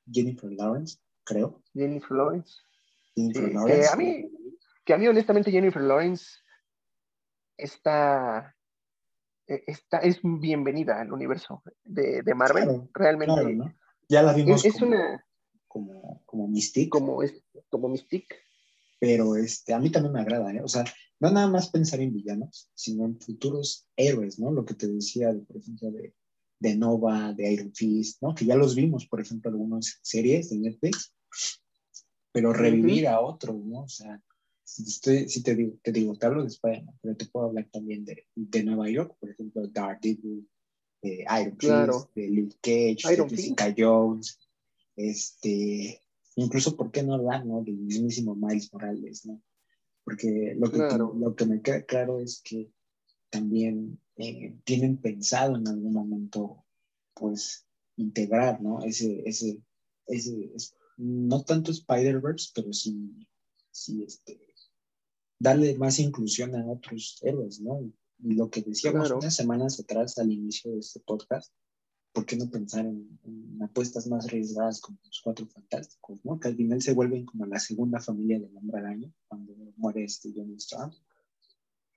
[0.08, 1.64] Jennifer Lawrence, creo.
[1.74, 2.58] Jennifer Lawrence.
[3.16, 3.80] Jennifer Lawrence.
[3.80, 4.30] Que a, mí,
[4.84, 6.26] que a mí, honestamente, Jennifer Lawrence
[7.56, 8.54] está,
[9.48, 12.88] e, está es bienvenida al universo de, de Marvel.
[12.94, 13.74] Realmente.
[14.08, 15.26] Ya la vimos es, como, una,
[15.66, 16.88] como, como Mystique.
[16.88, 18.47] Como, es, como Mystique
[18.98, 20.60] pero este, a mí también me agrada, ¿eh?
[20.62, 20.84] O sea,
[21.20, 24.50] no nada más pensar en villanos, sino en futuros héroes, ¿no?
[24.50, 26.14] Lo que te decía, por ejemplo, de,
[26.60, 28.34] de Nova, de Iron Fist, ¿no?
[28.34, 31.12] Que ya los vimos, por ejemplo, algunas series de Netflix,
[32.32, 33.82] pero revivir a otros, ¿no?
[33.82, 34.22] O sea,
[34.64, 37.68] si, estoy, si te, digo, te digo, te hablo de España, pero te puedo hablar
[37.72, 40.48] también de, de Nueva York, por ejemplo, Daredevil,
[41.02, 44.38] de Iron Fist, de Luke Cage, de Jessica Jones,
[44.96, 46.02] este,
[46.38, 47.64] Incluso, ¿por qué no hablar, no?
[47.64, 49.42] Del mismísimo Miles Morales, ¿no?
[50.04, 52.70] Porque lo que, lo que me queda claro es que
[53.28, 56.64] también eh, tienen pensado en algún momento,
[57.14, 58.84] pues, integrar, ¿no?
[58.84, 59.60] Ese, ese,
[60.06, 60.52] ese,
[60.96, 63.26] no tanto Spider-Verse, pero sí,
[63.72, 64.40] sí, este,
[65.40, 67.80] darle más inclusión a otros héroes, ¿no?
[68.22, 71.52] Y lo que decíamos unas semanas atrás al inicio de este podcast,
[72.18, 73.16] ¿por qué no pensar en,
[73.62, 76.40] apuestas más arriesgadas como los Cuatro Fantásticos, ¿no?
[76.40, 80.32] Que al final se vuelven como la segunda familia del Hombre Araña cuando muere este
[80.34, 80.90] Johnny Storm.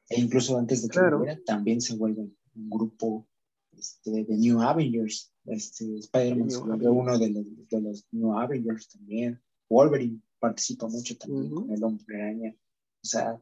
[0.10, 3.28] E incluso antes de que muriera, también se vuelven un grupo
[3.72, 5.34] este, de New Avengers.
[5.46, 9.42] Este, Spider-Man se vuelve uno de los, de los, New Avengers también.
[9.70, 12.56] Wolverine participa mucho también con el Hombre Araña.
[13.04, 13.42] O sea,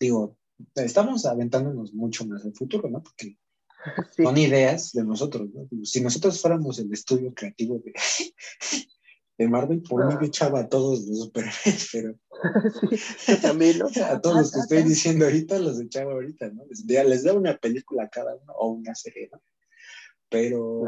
[0.00, 0.36] digo,
[0.74, 3.00] estamos aventándonos mucho más al futuro, ¿no?
[3.00, 3.38] Porque
[4.16, 5.68] son ideas de nosotros, ¿no?
[5.84, 7.92] Si nosotros fuéramos el estudio creativo de,
[9.38, 12.18] de Marvel, por mí me echaba a todos los superhéroes, pero...
[13.18, 13.86] Sí, también, ¿no?
[14.04, 16.64] a todos los que estoy diciendo ahorita los echaba ahorita, ¿no?
[16.66, 19.42] Les, les da una película a cada uno o una serie, ¿no?
[20.28, 20.82] Pero...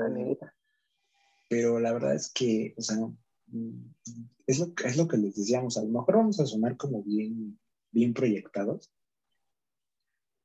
[1.49, 2.97] Pero la verdad es que, o sea,
[4.47, 7.59] es lo, es lo que les decíamos, a lo mejor vamos a sonar como bien,
[7.91, 8.93] bien proyectados,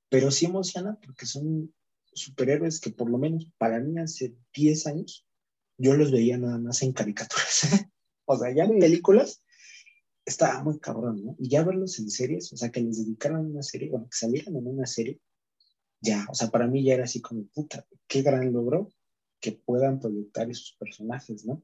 [0.09, 1.71] pero sí emociona porque son
[2.15, 5.25] superhéroes que por lo menos para mí hace 10 años
[5.77, 7.61] yo los veía nada más en caricaturas.
[8.25, 9.43] o sea, ya en películas
[10.25, 11.35] estaba muy cabrón, ¿no?
[11.37, 14.55] Y ya verlos en series, o sea, que les dedicaran una serie, bueno, que salieran
[14.55, 15.19] en una serie,
[16.01, 18.91] ya, o sea, para mí ya era así como, puta, qué gran logro
[19.39, 21.61] que puedan proyectar esos personajes, ¿no?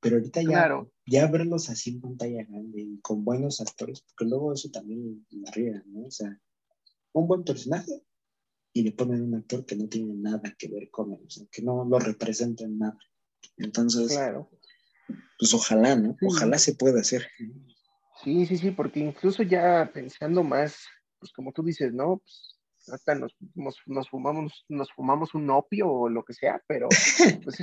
[0.00, 4.52] Pero ahorita ya, ya verlos así en pantalla grande y con buenos actores, porque luego
[4.52, 6.06] eso también la riega, ¿no?
[6.06, 6.40] O sea,
[7.12, 8.04] un buen personaje
[8.78, 11.44] y le ponen un actor que no tiene nada que ver con él, o sea,
[11.50, 12.96] que no lo representa en nada.
[13.56, 14.48] Entonces, claro.
[15.36, 16.16] pues ojalá, ¿no?
[16.22, 17.26] Ojalá se pueda hacer.
[18.22, 20.76] Sí, sí, sí, porque incluso ya pensando más,
[21.18, 22.18] pues como tú dices, ¿no?
[22.18, 22.54] Pues,
[22.92, 26.88] hasta nos, nos, fumamos, nos fumamos un opio o lo que sea, pero
[27.44, 27.58] pues,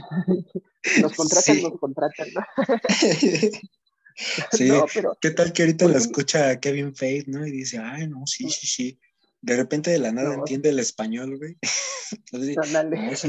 [1.01, 2.41] nos contratan, nos contratan, ¿no?
[4.51, 7.45] Sí, pero, ¿qué tal que ahorita la escucha Kevin Feige, ¿no?
[7.45, 8.99] Y dice, ay, no, sí, sí, sí.
[9.45, 11.55] De repente de la nada entiende el español, güey.
[12.12, 12.58] Entonces,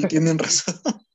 [0.00, 0.74] no, tienen razón.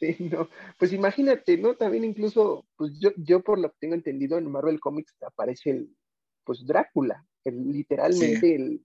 [0.00, 0.50] Sí, no.
[0.76, 1.76] Pues imagínate, ¿no?
[1.76, 5.96] También incluso, pues yo, yo por lo que tengo entendido en Marvel Comics aparece el,
[6.44, 8.84] pues Drácula, el, literalmente el...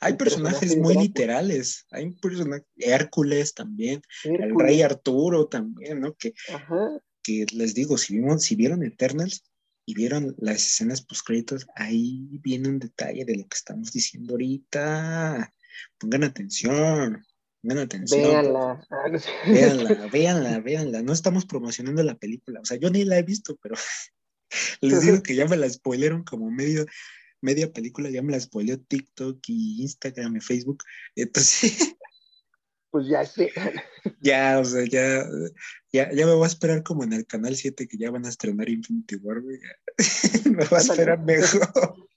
[0.00, 6.14] Hay personajes muy literales, hay personajes, Hércules también, el rey Arturo también, ¿no?
[6.14, 6.34] Que,
[7.22, 9.42] que les digo, si, vimos, si vieron Eternals,
[9.90, 14.34] y vieron las escenas post créditos, ahí viene un detalle de lo que estamos diciendo
[14.34, 15.52] ahorita.
[15.98, 17.26] Pongan atención,
[17.60, 18.22] pongan atención.
[18.22, 18.86] Véanla.
[18.88, 19.10] Ah,
[19.46, 21.02] véanla, véanla, véanla.
[21.02, 22.60] No estamos promocionando la película.
[22.60, 23.74] O sea, yo ni la he visto, pero
[24.80, 26.86] les digo que ya me la spoileron como medio,
[27.40, 30.84] media película, ya me la spoileó TikTok y Instagram y Facebook.
[31.16, 31.96] Entonces,
[32.90, 33.52] pues ya sé.
[34.20, 35.24] Ya, o sea, ya,
[35.92, 38.28] ya, ya me voy a esperar como en el canal 7 que ya van a
[38.28, 39.58] estrenar Infinity War, güey.
[40.56, 42.08] me va a esperar mejor.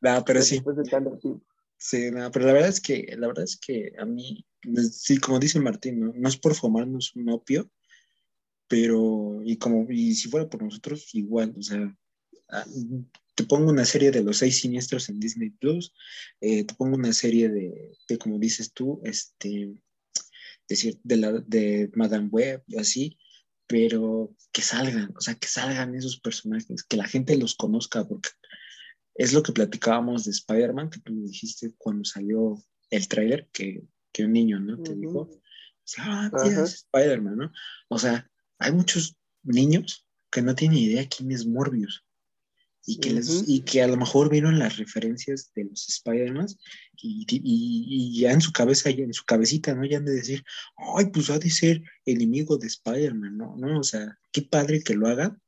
[0.00, 0.62] no, pero sí.
[1.76, 4.46] Sí, no, pero la verdad es que, la verdad es que a mí,
[4.90, 7.70] sí, como dice Martín, no, no es por fumarnos un opio,
[8.68, 11.94] pero, y como, y si fuera por nosotros, igual, o sea,
[12.48, 12.64] ah,
[13.34, 15.92] te pongo una serie de los seis siniestros en Disney Plus,
[16.40, 19.74] eh, te pongo una serie de, de, como dices tú, este,
[20.68, 23.18] decir, de, la, de Madame Web y así,
[23.66, 28.30] pero que salgan, o sea, que salgan esos personajes, que la gente los conozca, porque
[29.14, 34.24] es lo que platicábamos de Spider-Man, que tú dijiste cuando salió el tráiler, que, que,
[34.24, 34.82] un niño, ¿no?
[34.82, 35.30] Te dijo,
[35.98, 37.52] ah, es Spider-Man, ¿no?
[37.88, 42.04] O sea, hay muchos niños que no tienen idea quién es Morbius
[42.86, 46.46] y que, y que a lo mejor vieron las referencias de los Spider-Man
[46.96, 49.84] y, y, ya en su cabeza, ya en su cabecita, ¿no?
[49.84, 50.44] Ya han de decir,
[50.96, 53.56] ay, pues ha de ser enemigo de Spider-Man, ¿no?
[53.56, 53.80] ¿no?
[53.80, 55.38] O sea, qué padre que lo haga,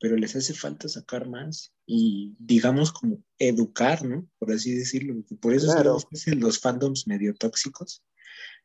[0.00, 4.28] pero les hace falta sacar más y, digamos, como educar, ¿no?
[4.38, 5.24] Por así decirlo.
[5.40, 5.98] Por eso claro.
[5.98, 8.04] son los fandoms medio tóxicos.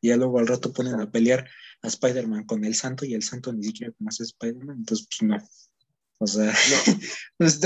[0.00, 1.48] Y ya luego al rato ponen a pelear
[1.82, 5.28] a Spider-Man con el santo y el santo ni siquiera conoce a Spider-Man, entonces pues
[5.28, 5.36] no,
[6.18, 6.52] o sea, no.
[7.38, 7.60] Pues,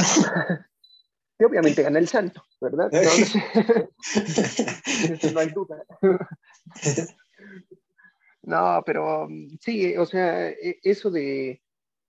[1.40, 2.90] y obviamente gana el santo, ¿verdad?
[5.32, 5.84] No, hay duda.
[8.42, 9.28] No, pero
[9.60, 11.62] sí, o sea, e, eso de,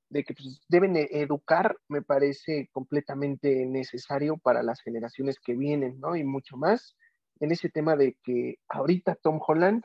[0.10, 5.99] de que pues, deben e, educar me parece completamente necesario para las generaciones que vienen,
[5.99, 6.15] ¿no?
[6.15, 6.95] Y mucho más
[7.39, 9.84] en ese tema de que ahorita Tom Holland,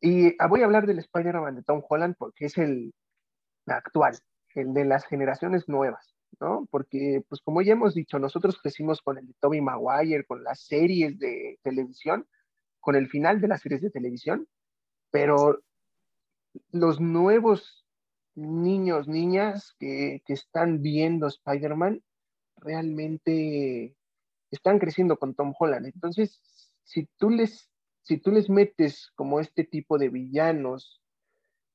[0.00, 2.92] y ah, voy a hablar del Spider-Man de Tom Holland porque es el
[3.66, 4.18] actual,
[4.54, 6.66] el de las generaciones nuevas, ¿no?
[6.70, 10.60] Porque, pues como ya hemos dicho, nosotros crecimos con el de Toby Maguire, con las
[10.60, 12.26] series de televisión,
[12.80, 14.48] con el final de las series de televisión,
[15.10, 15.60] pero
[16.70, 17.86] los nuevos
[18.34, 22.02] niños, niñas que, que están viendo Spider-Man,
[22.56, 23.96] realmente
[24.50, 25.86] están creciendo con Tom Holland.
[25.86, 26.40] Entonces,
[26.84, 27.70] si tú les,
[28.02, 31.01] si tú les metes como este tipo de villanos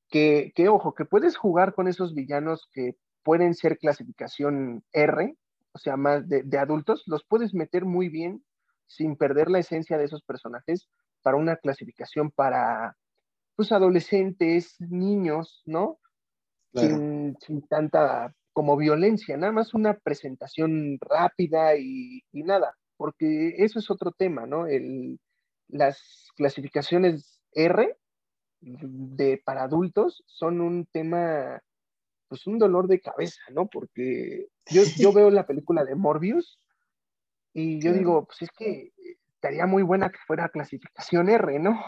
[0.08, 5.36] que, ojo, que puedes jugar con esos villanos que pueden ser clasificación R,
[5.72, 8.42] o sea, más de, adultos, los puedes meter muy bien
[8.86, 10.88] sin perder la esencia de esos personajes
[11.22, 12.96] para una clasificación para,
[13.54, 15.98] pues, adolescentes, niños, ¿no?
[16.74, 17.36] Sin,
[17.68, 22.76] tanta como violencia, nada más una presentación rápida y, y, nada.
[22.96, 24.66] porque eso es otro tema, ¿no?
[24.66, 25.18] El,
[25.68, 27.96] las clasificaciones R
[28.60, 31.62] de, para adultos son un tema,
[32.28, 33.68] pues un dolor de cabeza, ¿no?
[33.68, 36.58] Porque yo, yo veo la película de Morbius
[37.52, 38.92] y yo digo, pues es que
[39.34, 41.80] estaría muy buena que fuera clasificación R, ¿no?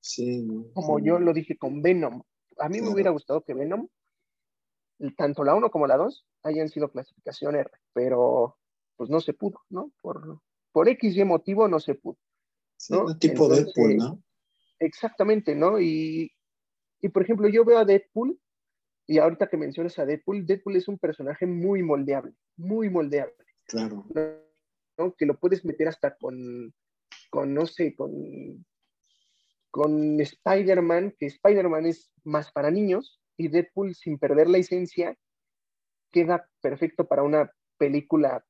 [0.00, 0.46] Sí.
[0.74, 2.22] Como yo lo dije con Venom.
[2.58, 3.88] A mí me hubiera gustado que Venom,
[5.16, 8.56] tanto la 1 como la 2, hayan sido clasificación R, pero
[8.96, 9.92] pues no se pudo, ¿no?
[10.00, 10.40] Por,
[10.72, 12.18] por X y motivo no se pudo.
[12.90, 13.06] ¿no?
[13.06, 14.22] un tipo de Deadpool, ¿no?
[14.80, 15.80] Exactamente, ¿no?
[15.80, 16.32] Y,
[17.00, 18.38] y por ejemplo, yo veo a Deadpool,
[19.06, 23.34] y ahorita que mencionas a Deadpool, Deadpool es un personaje muy moldeable, muy moldeable.
[23.66, 24.06] Claro.
[24.98, 25.14] ¿no?
[25.14, 26.74] Que lo puedes meter hasta con,
[27.30, 28.66] con no sé, con,
[29.70, 35.16] con Spider-Man, que Spider-Man es más para niños, y Deadpool, sin perder la esencia,
[36.10, 38.44] queda perfecto para una película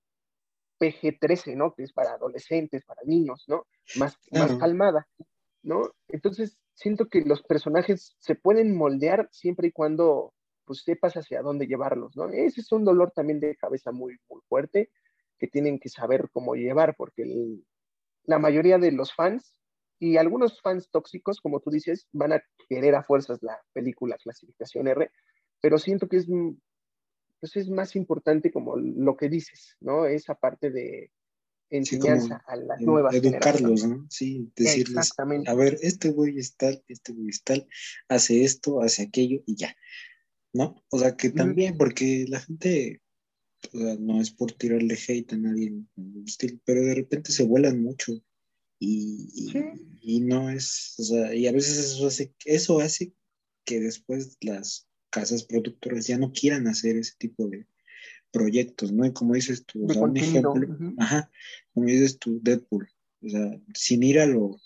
[0.80, 1.74] PG-13, ¿no?
[1.74, 3.66] Que es para adolescentes, para niños, ¿no?
[3.96, 5.06] Más, más calmada,
[5.62, 5.90] ¿no?
[6.08, 10.32] Entonces, siento que los personajes se pueden moldear siempre y cuando
[10.64, 12.28] pues sepas hacia dónde llevarlos, ¿no?
[12.28, 14.90] Ese es un dolor también de cabeza muy, muy fuerte
[15.38, 17.24] que tienen que saber cómo llevar, porque
[18.24, 19.54] la mayoría de los fans
[19.98, 24.88] y algunos fans tóxicos, como tú dices, van a querer a fuerzas la película clasificación
[24.88, 25.10] R,
[25.60, 26.26] pero siento que es,
[27.40, 30.04] pues es más importante como lo que dices, ¿no?
[30.06, 31.10] Esa parte de
[31.70, 34.06] enseñanza a las nuevas Educarlos, ¿no?
[34.10, 35.12] Sí, decirles,
[35.46, 37.68] a ver, este güey es tal, este güey es tal,
[38.08, 39.76] hace esto, hace aquello y ya,
[40.52, 40.82] ¿no?
[40.90, 43.02] O sea, que también, porque la gente,
[43.72, 45.74] no es por tirarle hate a nadie,
[46.64, 48.22] pero de repente se vuelan mucho
[48.80, 53.12] y, no es, o sea, y a veces eso hace, eso hace
[53.64, 57.66] que después las casas productoras ya no quieran hacer ese tipo de
[58.30, 59.06] proyectos, ¿no?
[59.06, 61.30] Y como dices tú, o sea, un ejemplo, ajá,
[61.72, 62.88] como dices tú, Deadpool,
[63.22, 64.60] o sea, sin ir a lo,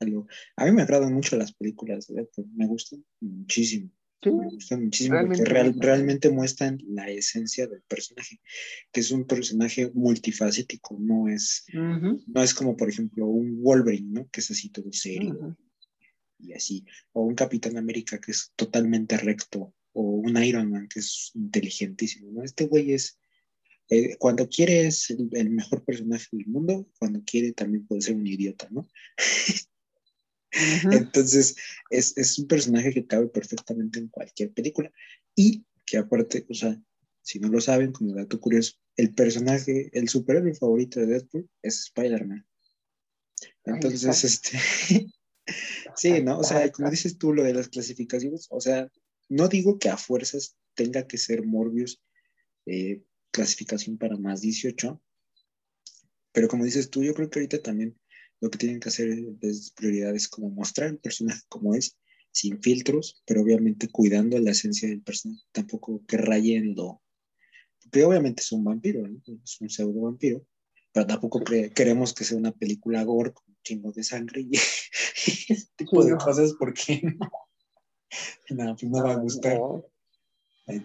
[0.00, 3.90] a lo, a mí me agradan mucho las películas de Deadpool, me gustan muchísimo,
[4.24, 8.40] me gustan muchísimo porque realmente muestran la esencia del personaje,
[8.92, 14.28] que es un personaje multifacético, no es, no es como, por ejemplo, un Wolverine, ¿no?
[14.30, 15.56] Que es así todo serio
[16.42, 21.00] y así, o un Capitán América que es totalmente recto, o un Iron Man que
[21.00, 22.42] es inteligentísimo, ¿no?
[22.42, 23.18] Este güey es,
[23.88, 28.26] eh, cuando quiere es el, mejor personaje del mundo, cuando quiere también puede ser un
[28.26, 28.88] idiota, ¿no?
[30.90, 31.56] Entonces,
[31.90, 34.90] es, un personaje que cabe perfectamente en cualquier película.
[35.34, 36.80] Y que aparte, o sea,
[37.22, 41.80] si no lo saben, como dato curioso, el personaje, el superhéroe favorito de Deadpool es
[41.86, 42.46] Spider-Man.
[43.64, 44.58] Entonces, este,
[45.96, 46.38] sí, ¿no?
[46.38, 48.90] O sea, como dices tú, lo de las clasificaciones, o sea,
[49.30, 52.02] no digo que a fuerzas tenga que ser Morbius
[52.66, 55.00] eh, clasificación para más 18,
[56.32, 57.98] pero como dices tú, yo creo que ahorita también
[58.40, 59.08] lo que tienen que hacer
[59.40, 61.96] es prioridades como mostrar el personaje como es,
[62.32, 67.02] sin filtros, pero obviamente cuidando la esencia del personaje, tampoco que rayen lo...
[67.82, 69.06] Porque obviamente es un vampiro,
[69.44, 70.44] es un pseudo vampiro,
[70.92, 71.42] pero tampoco
[71.74, 74.50] queremos que sea una película gore con chingo de sangre y,
[75.48, 77.30] ese tipo de cosas, porque no,
[78.54, 79.58] no, pues no va a gustar.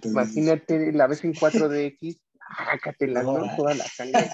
[0.03, 2.19] Imagínate, la ves en 4DX,
[3.07, 3.55] la ¿no?
[3.55, 4.29] Toda la sangre.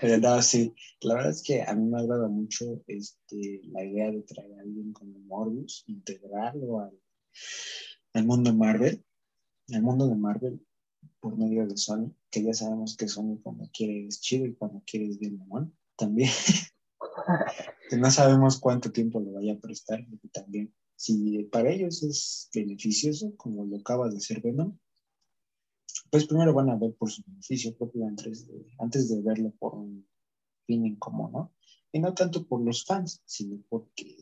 [0.00, 4.10] Pero no, sí, la verdad es que a mí me agrada mucho este, la idea
[4.10, 6.98] de traer a alguien como Morbius, integrarlo al,
[8.14, 9.04] al mundo Marvel,
[9.72, 10.60] al mundo de Marvel
[11.20, 14.82] por medio de Sony, que ya sabemos que Sony cuando quiere es chido y cuando
[14.86, 16.30] quiere es bien mamón, también.
[17.90, 22.50] que no sabemos cuánto tiempo le vaya a prestar, porque también, si para ellos es
[22.54, 24.76] beneficioso, como lo acaba de ser Venom,
[26.10, 29.76] pues primero van a ver por su beneficio propio antes de, antes de verlo por
[29.76, 30.06] un
[30.66, 31.54] fin en común, ¿no?
[31.90, 34.14] Y no tanto por los fans, sino porque,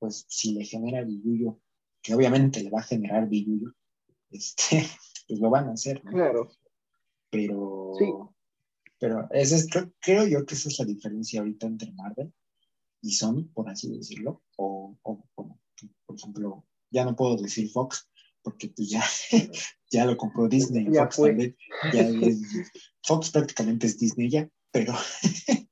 [0.00, 1.60] pues, si le genera billuyo,
[2.02, 3.72] que obviamente le va a generar billuyo,
[4.30, 4.88] este,
[5.28, 6.10] pues lo van a hacer, ¿no?
[6.10, 6.48] Claro.
[7.30, 8.06] Pero, sí.
[8.98, 9.68] pero ese es,
[10.00, 12.34] creo, yo que esa es la diferencia ahorita entre Marvel
[13.02, 15.24] y Sony, por así decirlo, o, o
[16.06, 18.08] por ejemplo, ya no puedo decir Fox,
[18.42, 19.04] porque pues ya,
[19.90, 20.86] ya lo compró Disney.
[20.86, 21.56] Fox, también,
[23.02, 24.92] Fox prácticamente es Disney ya, pero,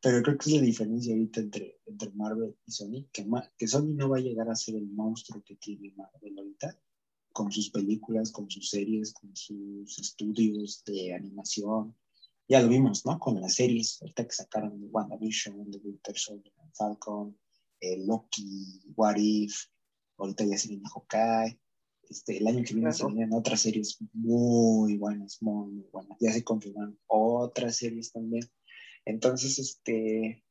[0.00, 3.26] pero creo que es la diferencia ahorita entre, entre Marvel y Sony, que,
[3.56, 6.78] que Sony no va a llegar a ser el monstruo que tiene Marvel ahorita,
[7.32, 11.94] con sus películas, con sus series, con sus estudios de animación.
[12.48, 13.18] Ya lo vimos, ¿no?
[13.20, 17.38] Con las series, ahorita que sacaron WandaVision, de Winter Soldier, Falcon,
[17.80, 19.56] eh, Loki, What If,
[20.18, 21.58] ahorita ya se viene Hawkeye,
[22.08, 26.18] este, el año que viene se vienen otras series muy buenas, muy, buenas.
[26.20, 28.44] Ya se confirman otras series también.
[29.04, 30.44] Entonces, este,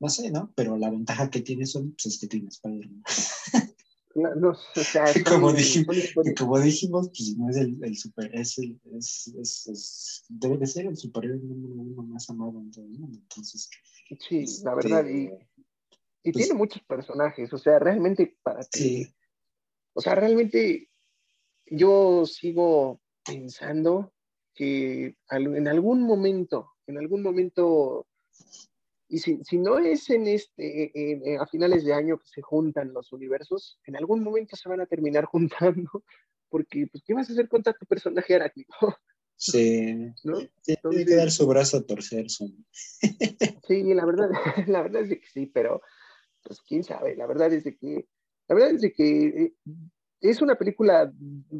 [0.00, 0.52] no sé, ¿no?
[0.54, 3.02] Pero la ventaja que tiene son, pues es que tiene Spider-Man.
[4.14, 4.54] No, o
[4.84, 8.78] sea, como, son- dijimos, son como dijimos, pues no es el, el super, es el,
[8.94, 12.90] es, es, es- debe de ser el superhéroe número uno más amado en todo el
[12.98, 13.18] mundo.
[13.18, 13.70] Entonces,
[14.28, 15.30] Sí, este, la verdad, y,
[16.22, 19.06] y pues- tiene muchos personajes, o sea, realmente para sí,
[19.94, 20.88] o sea, realmente
[21.66, 24.12] yo sigo pensando
[24.54, 28.06] que en algún momento, en algún momento,
[29.08, 32.42] y si, si no es en este, en- en- a finales de año que se
[32.42, 36.04] juntan los universos, en algún momento se van a terminar juntando,
[36.48, 38.68] porque, pues, ¿qué vas a hacer con tanto personaje arácnido?
[39.36, 39.94] sí,
[40.24, 40.38] ¿No?
[40.62, 42.64] tiene que dar su brazo a torcer, son.
[43.66, 44.28] Sí, la verdad,
[44.68, 45.80] la verdad es que sí, pero
[46.42, 48.06] pues quién sabe, la verdad es de que,
[48.48, 49.54] la verdad es de que eh,
[50.20, 51.12] es una película,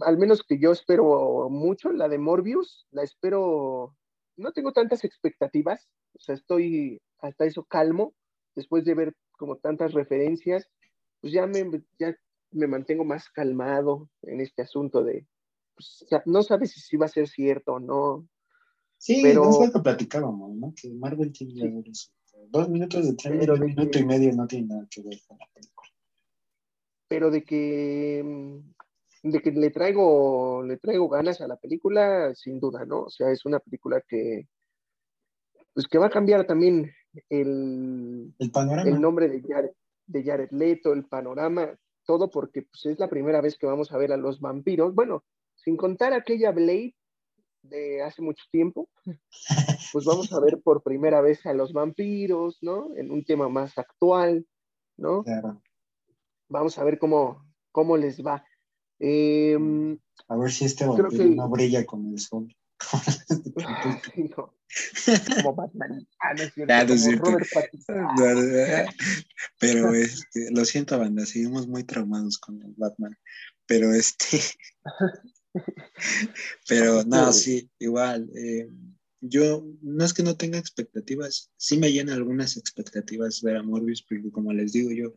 [0.02, 3.96] al menos que yo espero mucho, la de Morbius, la espero,
[4.36, 8.14] no tengo tantas expectativas, o sea, estoy hasta eso calmo,
[8.54, 10.68] después de ver como tantas referencias,
[11.20, 12.16] pues ya me, ya
[12.50, 15.26] me mantengo más calmado en este asunto de,
[15.74, 18.28] pues, no sabes si sí va a ser cierto o no,
[19.02, 20.72] Sí, Pero- es lo que platicábamos, ¿no?
[20.80, 22.08] Que Marvel tiene ver eso.
[22.50, 25.18] Dos minutos de tren un de minuto que- y medio no tiene nada que ver
[25.26, 25.88] con la película.
[27.08, 32.58] pero de que mm, de que le traigo le traigo ganas a la película sin
[32.58, 34.48] duda no o sea es una película que
[35.74, 36.90] pues que va a cambiar también
[37.28, 38.88] el, El panorama.
[38.88, 39.70] el nombre de Jared,
[40.06, 41.74] de Jared Leto el panorama
[42.04, 45.24] todo porque pues, es la primera vez que vamos a ver a los vampiros bueno
[45.54, 46.94] sin contar aquella Blade
[47.62, 48.88] de hace mucho tiempo
[49.92, 53.78] pues vamos a ver por primera vez a los vampiros no en un tema más
[53.78, 54.46] actual
[54.96, 55.62] no Claro.
[56.48, 58.44] vamos a ver cómo, cómo les va.
[58.98, 59.56] Eh,
[60.28, 62.54] A ver si este vampiro que- no brilla con el sol.
[64.36, 64.54] no,
[65.36, 66.06] como Batman.
[66.20, 67.30] Ah, no es cierto, Ah, no es cierto.
[69.58, 73.16] Pero este, lo siento, banda, seguimos muy traumados con el Batman.
[73.66, 74.38] Pero este,
[76.68, 78.30] pero no, sí, igual.
[78.34, 78.68] eh,
[79.22, 84.02] yo no es que no tenga expectativas, sí me llena algunas expectativas ver a Morbius,
[84.02, 85.14] porque como les digo, yo,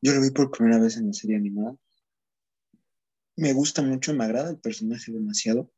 [0.00, 1.76] yo lo vi por primera vez en la serie animada.
[3.36, 5.72] Me gusta mucho, me agrada el personaje demasiado.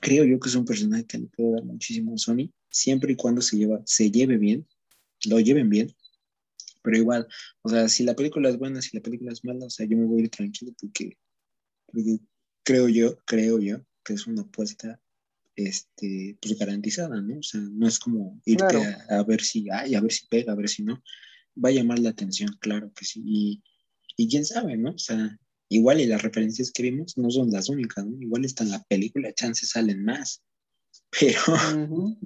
[0.00, 3.16] Creo yo que es un personaje que le puede dar muchísimo a Sony, siempre y
[3.16, 4.66] cuando se, lleva, se lleve bien,
[5.26, 5.94] lo lleven bien.
[6.82, 7.28] Pero igual,
[7.60, 9.98] o sea, si la película es buena, si la película es mala, o sea, yo
[9.98, 11.18] me voy a ir tranquilo porque,
[11.90, 12.18] porque
[12.62, 15.00] creo yo, creo yo que es una apuesta
[15.56, 17.40] este, pues garantizada, ¿no?
[17.40, 18.82] O sea, no es como irte Claro.
[19.10, 21.02] a, a ver si, ay, a ver si pega, a ver si no.
[21.62, 23.22] Va a llamar la atención, claro que sí.
[23.24, 23.62] Y,
[24.16, 24.90] y quién sabe, ¿no?
[24.92, 25.36] O sea,
[25.68, 28.16] igual y las referencias que vimos no son las únicas, ¿no?
[28.22, 30.42] Igual está en la película, chances salen más.
[31.20, 31.40] Pero,
[31.84, 32.18] Ujú.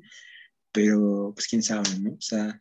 [0.72, 2.12] pero pues quién sabe, ¿no?
[2.12, 2.58] O sea,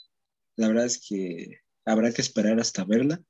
[0.56, 3.22] la verdad es que habrá que esperar hasta verla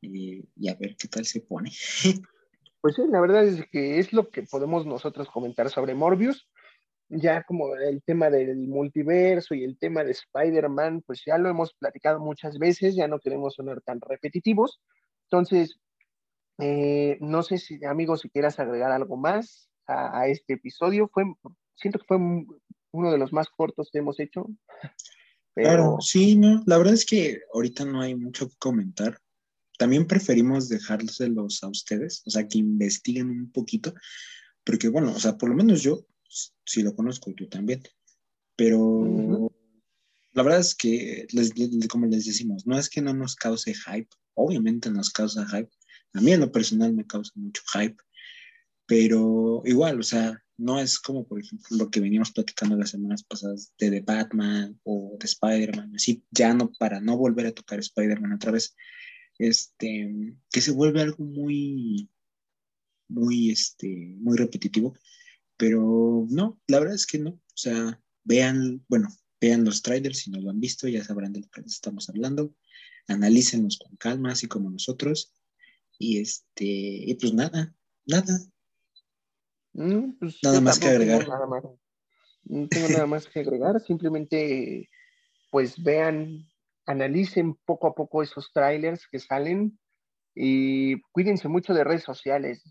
[0.00, 1.70] y, y a ver qué tal se pone.
[2.80, 6.48] Pues sí, la verdad es que es lo que podemos nosotros comentar sobre Morbius.
[7.10, 11.72] Ya como el tema del multiverso y el tema de Spider-Man, pues ya lo hemos
[11.74, 14.80] platicado muchas veces, ya no queremos sonar tan repetitivos.
[15.24, 15.80] Entonces,
[16.58, 21.08] eh, no sé si, amigos, si quieras agregar algo más a, a este episodio.
[21.12, 21.24] Fue,
[21.76, 24.46] siento que fue uno de los más cortos que hemos hecho.
[25.54, 25.68] Pero...
[25.68, 29.18] Claro, sí, no, la verdad es que ahorita no hay mucho que comentar.
[29.78, 33.94] También preferimos dejárselos a ustedes, o sea, que investiguen un poquito,
[34.64, 36.04] porque bueno, o sea, por lo menos yo
[36.66, 37.82] sí lo conozco tú también,
[38.56, 39.50] pero
[40.32, 43.72] la verdad es que, les, les- como les decimos, no es que no nos cause
[43.72, 45.70] hype, obviamente nos causa hype,
[46.12, 47.96] a mí en lo personal me causa mucho hype,
[48.86, 53.22] pero igual, o sea, no es como, por ejemplo, lo que veníamos platicando las semanas
[53.22, 57.78] pasadas de The Batman o de Spider-Man, así, ya no, para no volver a tocar
[57.78, 58.74] Spider-Man otra vez,
[59.38, 62.10] este, que se vuelve algo muy,
[63.08, 64.94] muy, este, muy repetitivo,
[65.56, 69.08] pero no, la verdad es que no, o sea, vean, bueno,
[69.40, 72.54] vean los trailers si no lo han visto, ya sabrán de lo que estamos hablando,
[73.06, 75.32] analícenlos con calma, así como nosotros,
[75.98, 77.74] y este, y pues nada,
[78.06, 78.40] nada,
[79.78, 81.28] Mm, pues Nada más que agregar.
[81.28, 81.62] nada más.
[82.44, 84.88] No tengo nada más que agregar, simplemente
[85.50, 86.47] pues vean,
[86.88, 89.78] analicen poco a poco esos trailers que salen
[90.34, 92.62] y cuídense mucho de redes sociales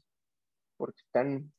[0.77, 1.51] porque están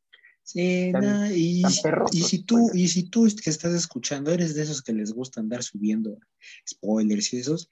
[0.42, 4.54] Sí, Tan- no, y, perros y si tú, y si tú que estás escuchando eres
[4.54, 6.18] de esos que les gusta andar subiendo
[6.66, 7.68] spoilers y esos,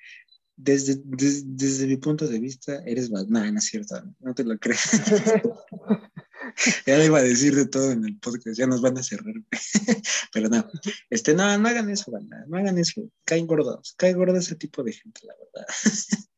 [0.57, 3.95] desde, des- desde mi punto de vista, eres Batman, ¿no es cierto?
[4.20, 4.82] No te lo crees.
[6.86, 9.34] ya le iba a decir de todo en el podcast, ya nos van a cerrar.
[10.32, 10.64] Pero no,
[11.11, 13.02] este, no, no hagan eso, banda, no hagan eso.
[13.24, 15.66] Caen gordos, cae gordo ese tipo de gente, la verdad.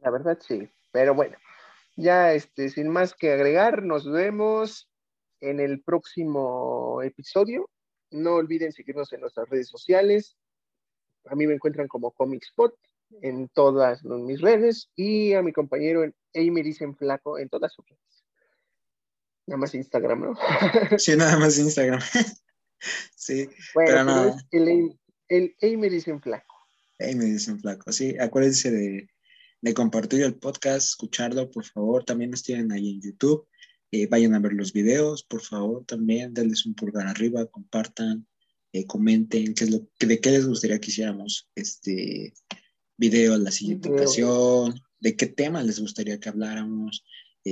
[0.00, 0.70] La verdad, sí.
[0.92, 1.36] Pero bueno,
[1.96, 4.88] ya este, sin más que agregar, nos vemos
[5.40, 7.68] en el próximo episodio.
[8.10, 10.36] No olviden seguirnos en nuestras redes sociales.
[11.26, 12.74] A mí me encuentran como Comic Spot
[13.22, 16.04] en todas mis redes y a mi compañero
[16.34, 18.17] Amy dicen flaco en todas sus redes.
[19.48, 20.34] Nada más Instagram, ¿no?
[20.98, 22.00] sí, nada más Instagram.
[23.16, 24.36] sí, bueno, pero no.
[24.50, 26.54] el, el Amy dicen flaco.
[27.00, 28.14] Amy dicen flaco, sí.
[28.20, 29.08] Acuérdense de,
[29.62, 32.04] de, compartir el podcast, escucharlo, por favor.
[32.04, 33.48] También nos tienen ahí en YouTube.
[33.90, 38.26] Eh, vayan a ver los videos, por favor, también denles un pulgar arriba, compartan,
[38.74, 42.34] eh, comenten qué es lo, de qué les gustaría que hiciéramos este
[42.98, 47.02] video la siguiente ocasión, de qué tema les gustaría que habláramos.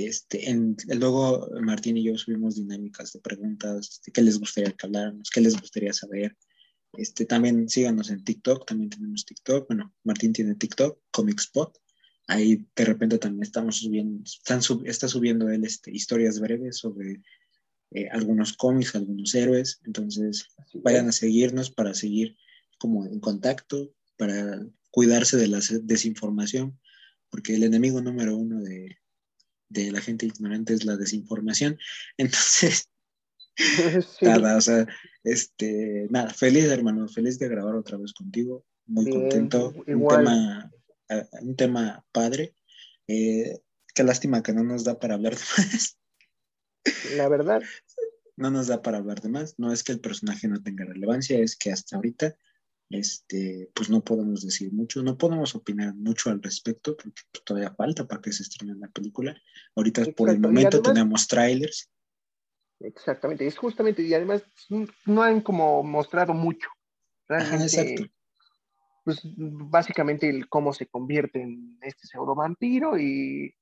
[0.05, 4.85] Este, en, luego Martín y yo subimos dinámicas de preguntas, de qué les gustaría que
[4.85, 6.35] habláramos, qué les gustaría saber.
[6.93, 9.67] Este, también síganos en TikTok, también tenemos TikTok.
[9.67, 11.77] Bueno, Martín tiene TikTok, Comic Spot.
[12.27, 17.21] Ahí de repente también estamos subiendo, están está subiendo él este, historias breves sobre
[17.91, 19.79] eh, algunos cómics, algunos héroes.
[19.85, 22.35] Entonces, vayan a seguirnos para seguir
[22.77, 26.79] como en contacto, para cuidarse de la desinformación,
[27.29, 28.97] porque el enemigo número uno de,
[29.69, 31.77] de la gente ignorante es la desinformación.
[32.17, 32.89] Entonces,
[34.21, 34.87] nada, o sea,
[35.23, 39.73] este, nada, feliz hermano, feliz de grabar otra vez contigo, muy contento.
[39.85, 40.71] Un tema,
[41.41, 42.53] un tema padre.
[43.07, 43.59] Eh,
[43.93, 45.97] qué lástima que no nos da para hablar de más.
[47.15, 47.61] La verdad.
[48.35, 49.55] No nos da para hablar de más.
[49.57, 52.35] No es que el personaje no tenga relevancia, es que hasta ahorita
[52.89, 57.73] este, pues no podemos decir mucho, no podemos opinar mucho al respecto porque pues, todavía
[57.75, 59.35] falta para que se estrene la película.
[59.75, 61.89] Ahorita por el momento tenemos trailers.
[62.79, 64.43] Exactamente, es justamente, y además
[65.05, 66.69] no han como mostrado mucho.
[67.27, 68.11] Realmente,
[69.03, 73.53] Pues básicamente el cómo se convierte en este pseudo vampiro y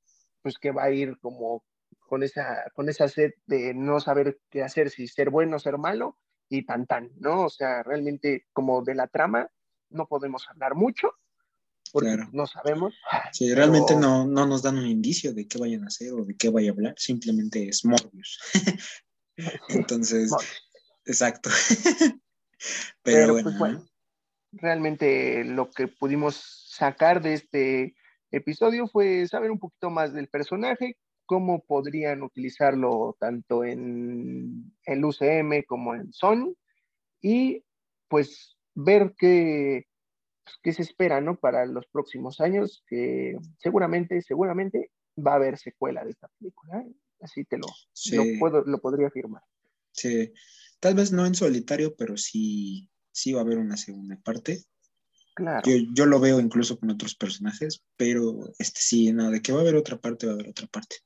[0.41, 1.63] pues que va a ir como
[2.07, 5.79] con esa, con esa sed de no saber qué hacer, si ser bueno o ser
[5.79, 6.19] malo,
[6.49, 7.45] y tan tan, ¿no?
[7.45, 9.49] O sea, realmente como de la trama
[9.89, 11.11] no podemos hablar mucho
[11.95, 12.93] porque no sabemos.
[13.31, 16.35] Sí, realmente no, no nos dan un indicio de qué vayan a hacer o de
[16.35, 18.37] qué vaya a hablar, simplemente es Morbius.
[19.69, 20.33] Entonces,
[21.05, 21.49] exacto.
[23.01, 23.89] Pero, pues, bueno, bueno,
[24.51, 26.35] realmente lo que pudimos
[26.67, 27.95] sacar de este
[28.29, 35.63] episodio fue saber un poquito más del personaje, cómo podrían utilizarlo tanto en el UCM
[35.67, 36.55] como en Sony
[37.21, 37.63] y
[38.07, 39.87] pues ver qué,
[40.43, 41.39] pues, qué se espera ¿no?
[41.39, 46.79] para los próximos años, que seguramente, seguramente va a haber secuela de esta película.
[46.79, 46.93] ¿eh?
[47.21, 47.67] Así te lo,
[48.11, 49.41] lo, puedo, lo podría afirmar.
[49.91, 50.31] Sí,
[50.79, 54.63] tal vez no en solitario, pero sí, sí va a haber una segunda parte.
[55.33, 55.67] Claro.
[55.69, 59.59] Yo, yo, lo veo incluso con otros personajes, pero este sí, no, de que va
[59.59, 60.97] a haber otra parte, va a haber otra parte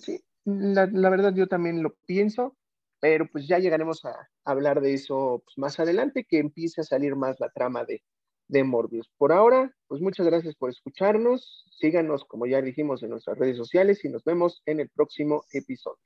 [0.00, 2.56] sí, la, verdad yo también lo pienso,
[3.00, 7.16] pero pues ya llegaremos a, hablar de eso pues, más adelante, que empiece a salir
[7.16, 8.02] más la trama de,
[8.48, 9.10] de Morbius.
[9.16, 14.04] Por ahora, pues muchas gracias por escucharnos, síganos como ya dijimos en nuestras redes sociales
[14.04, 15.98] y nos vemos en el próximo episodio.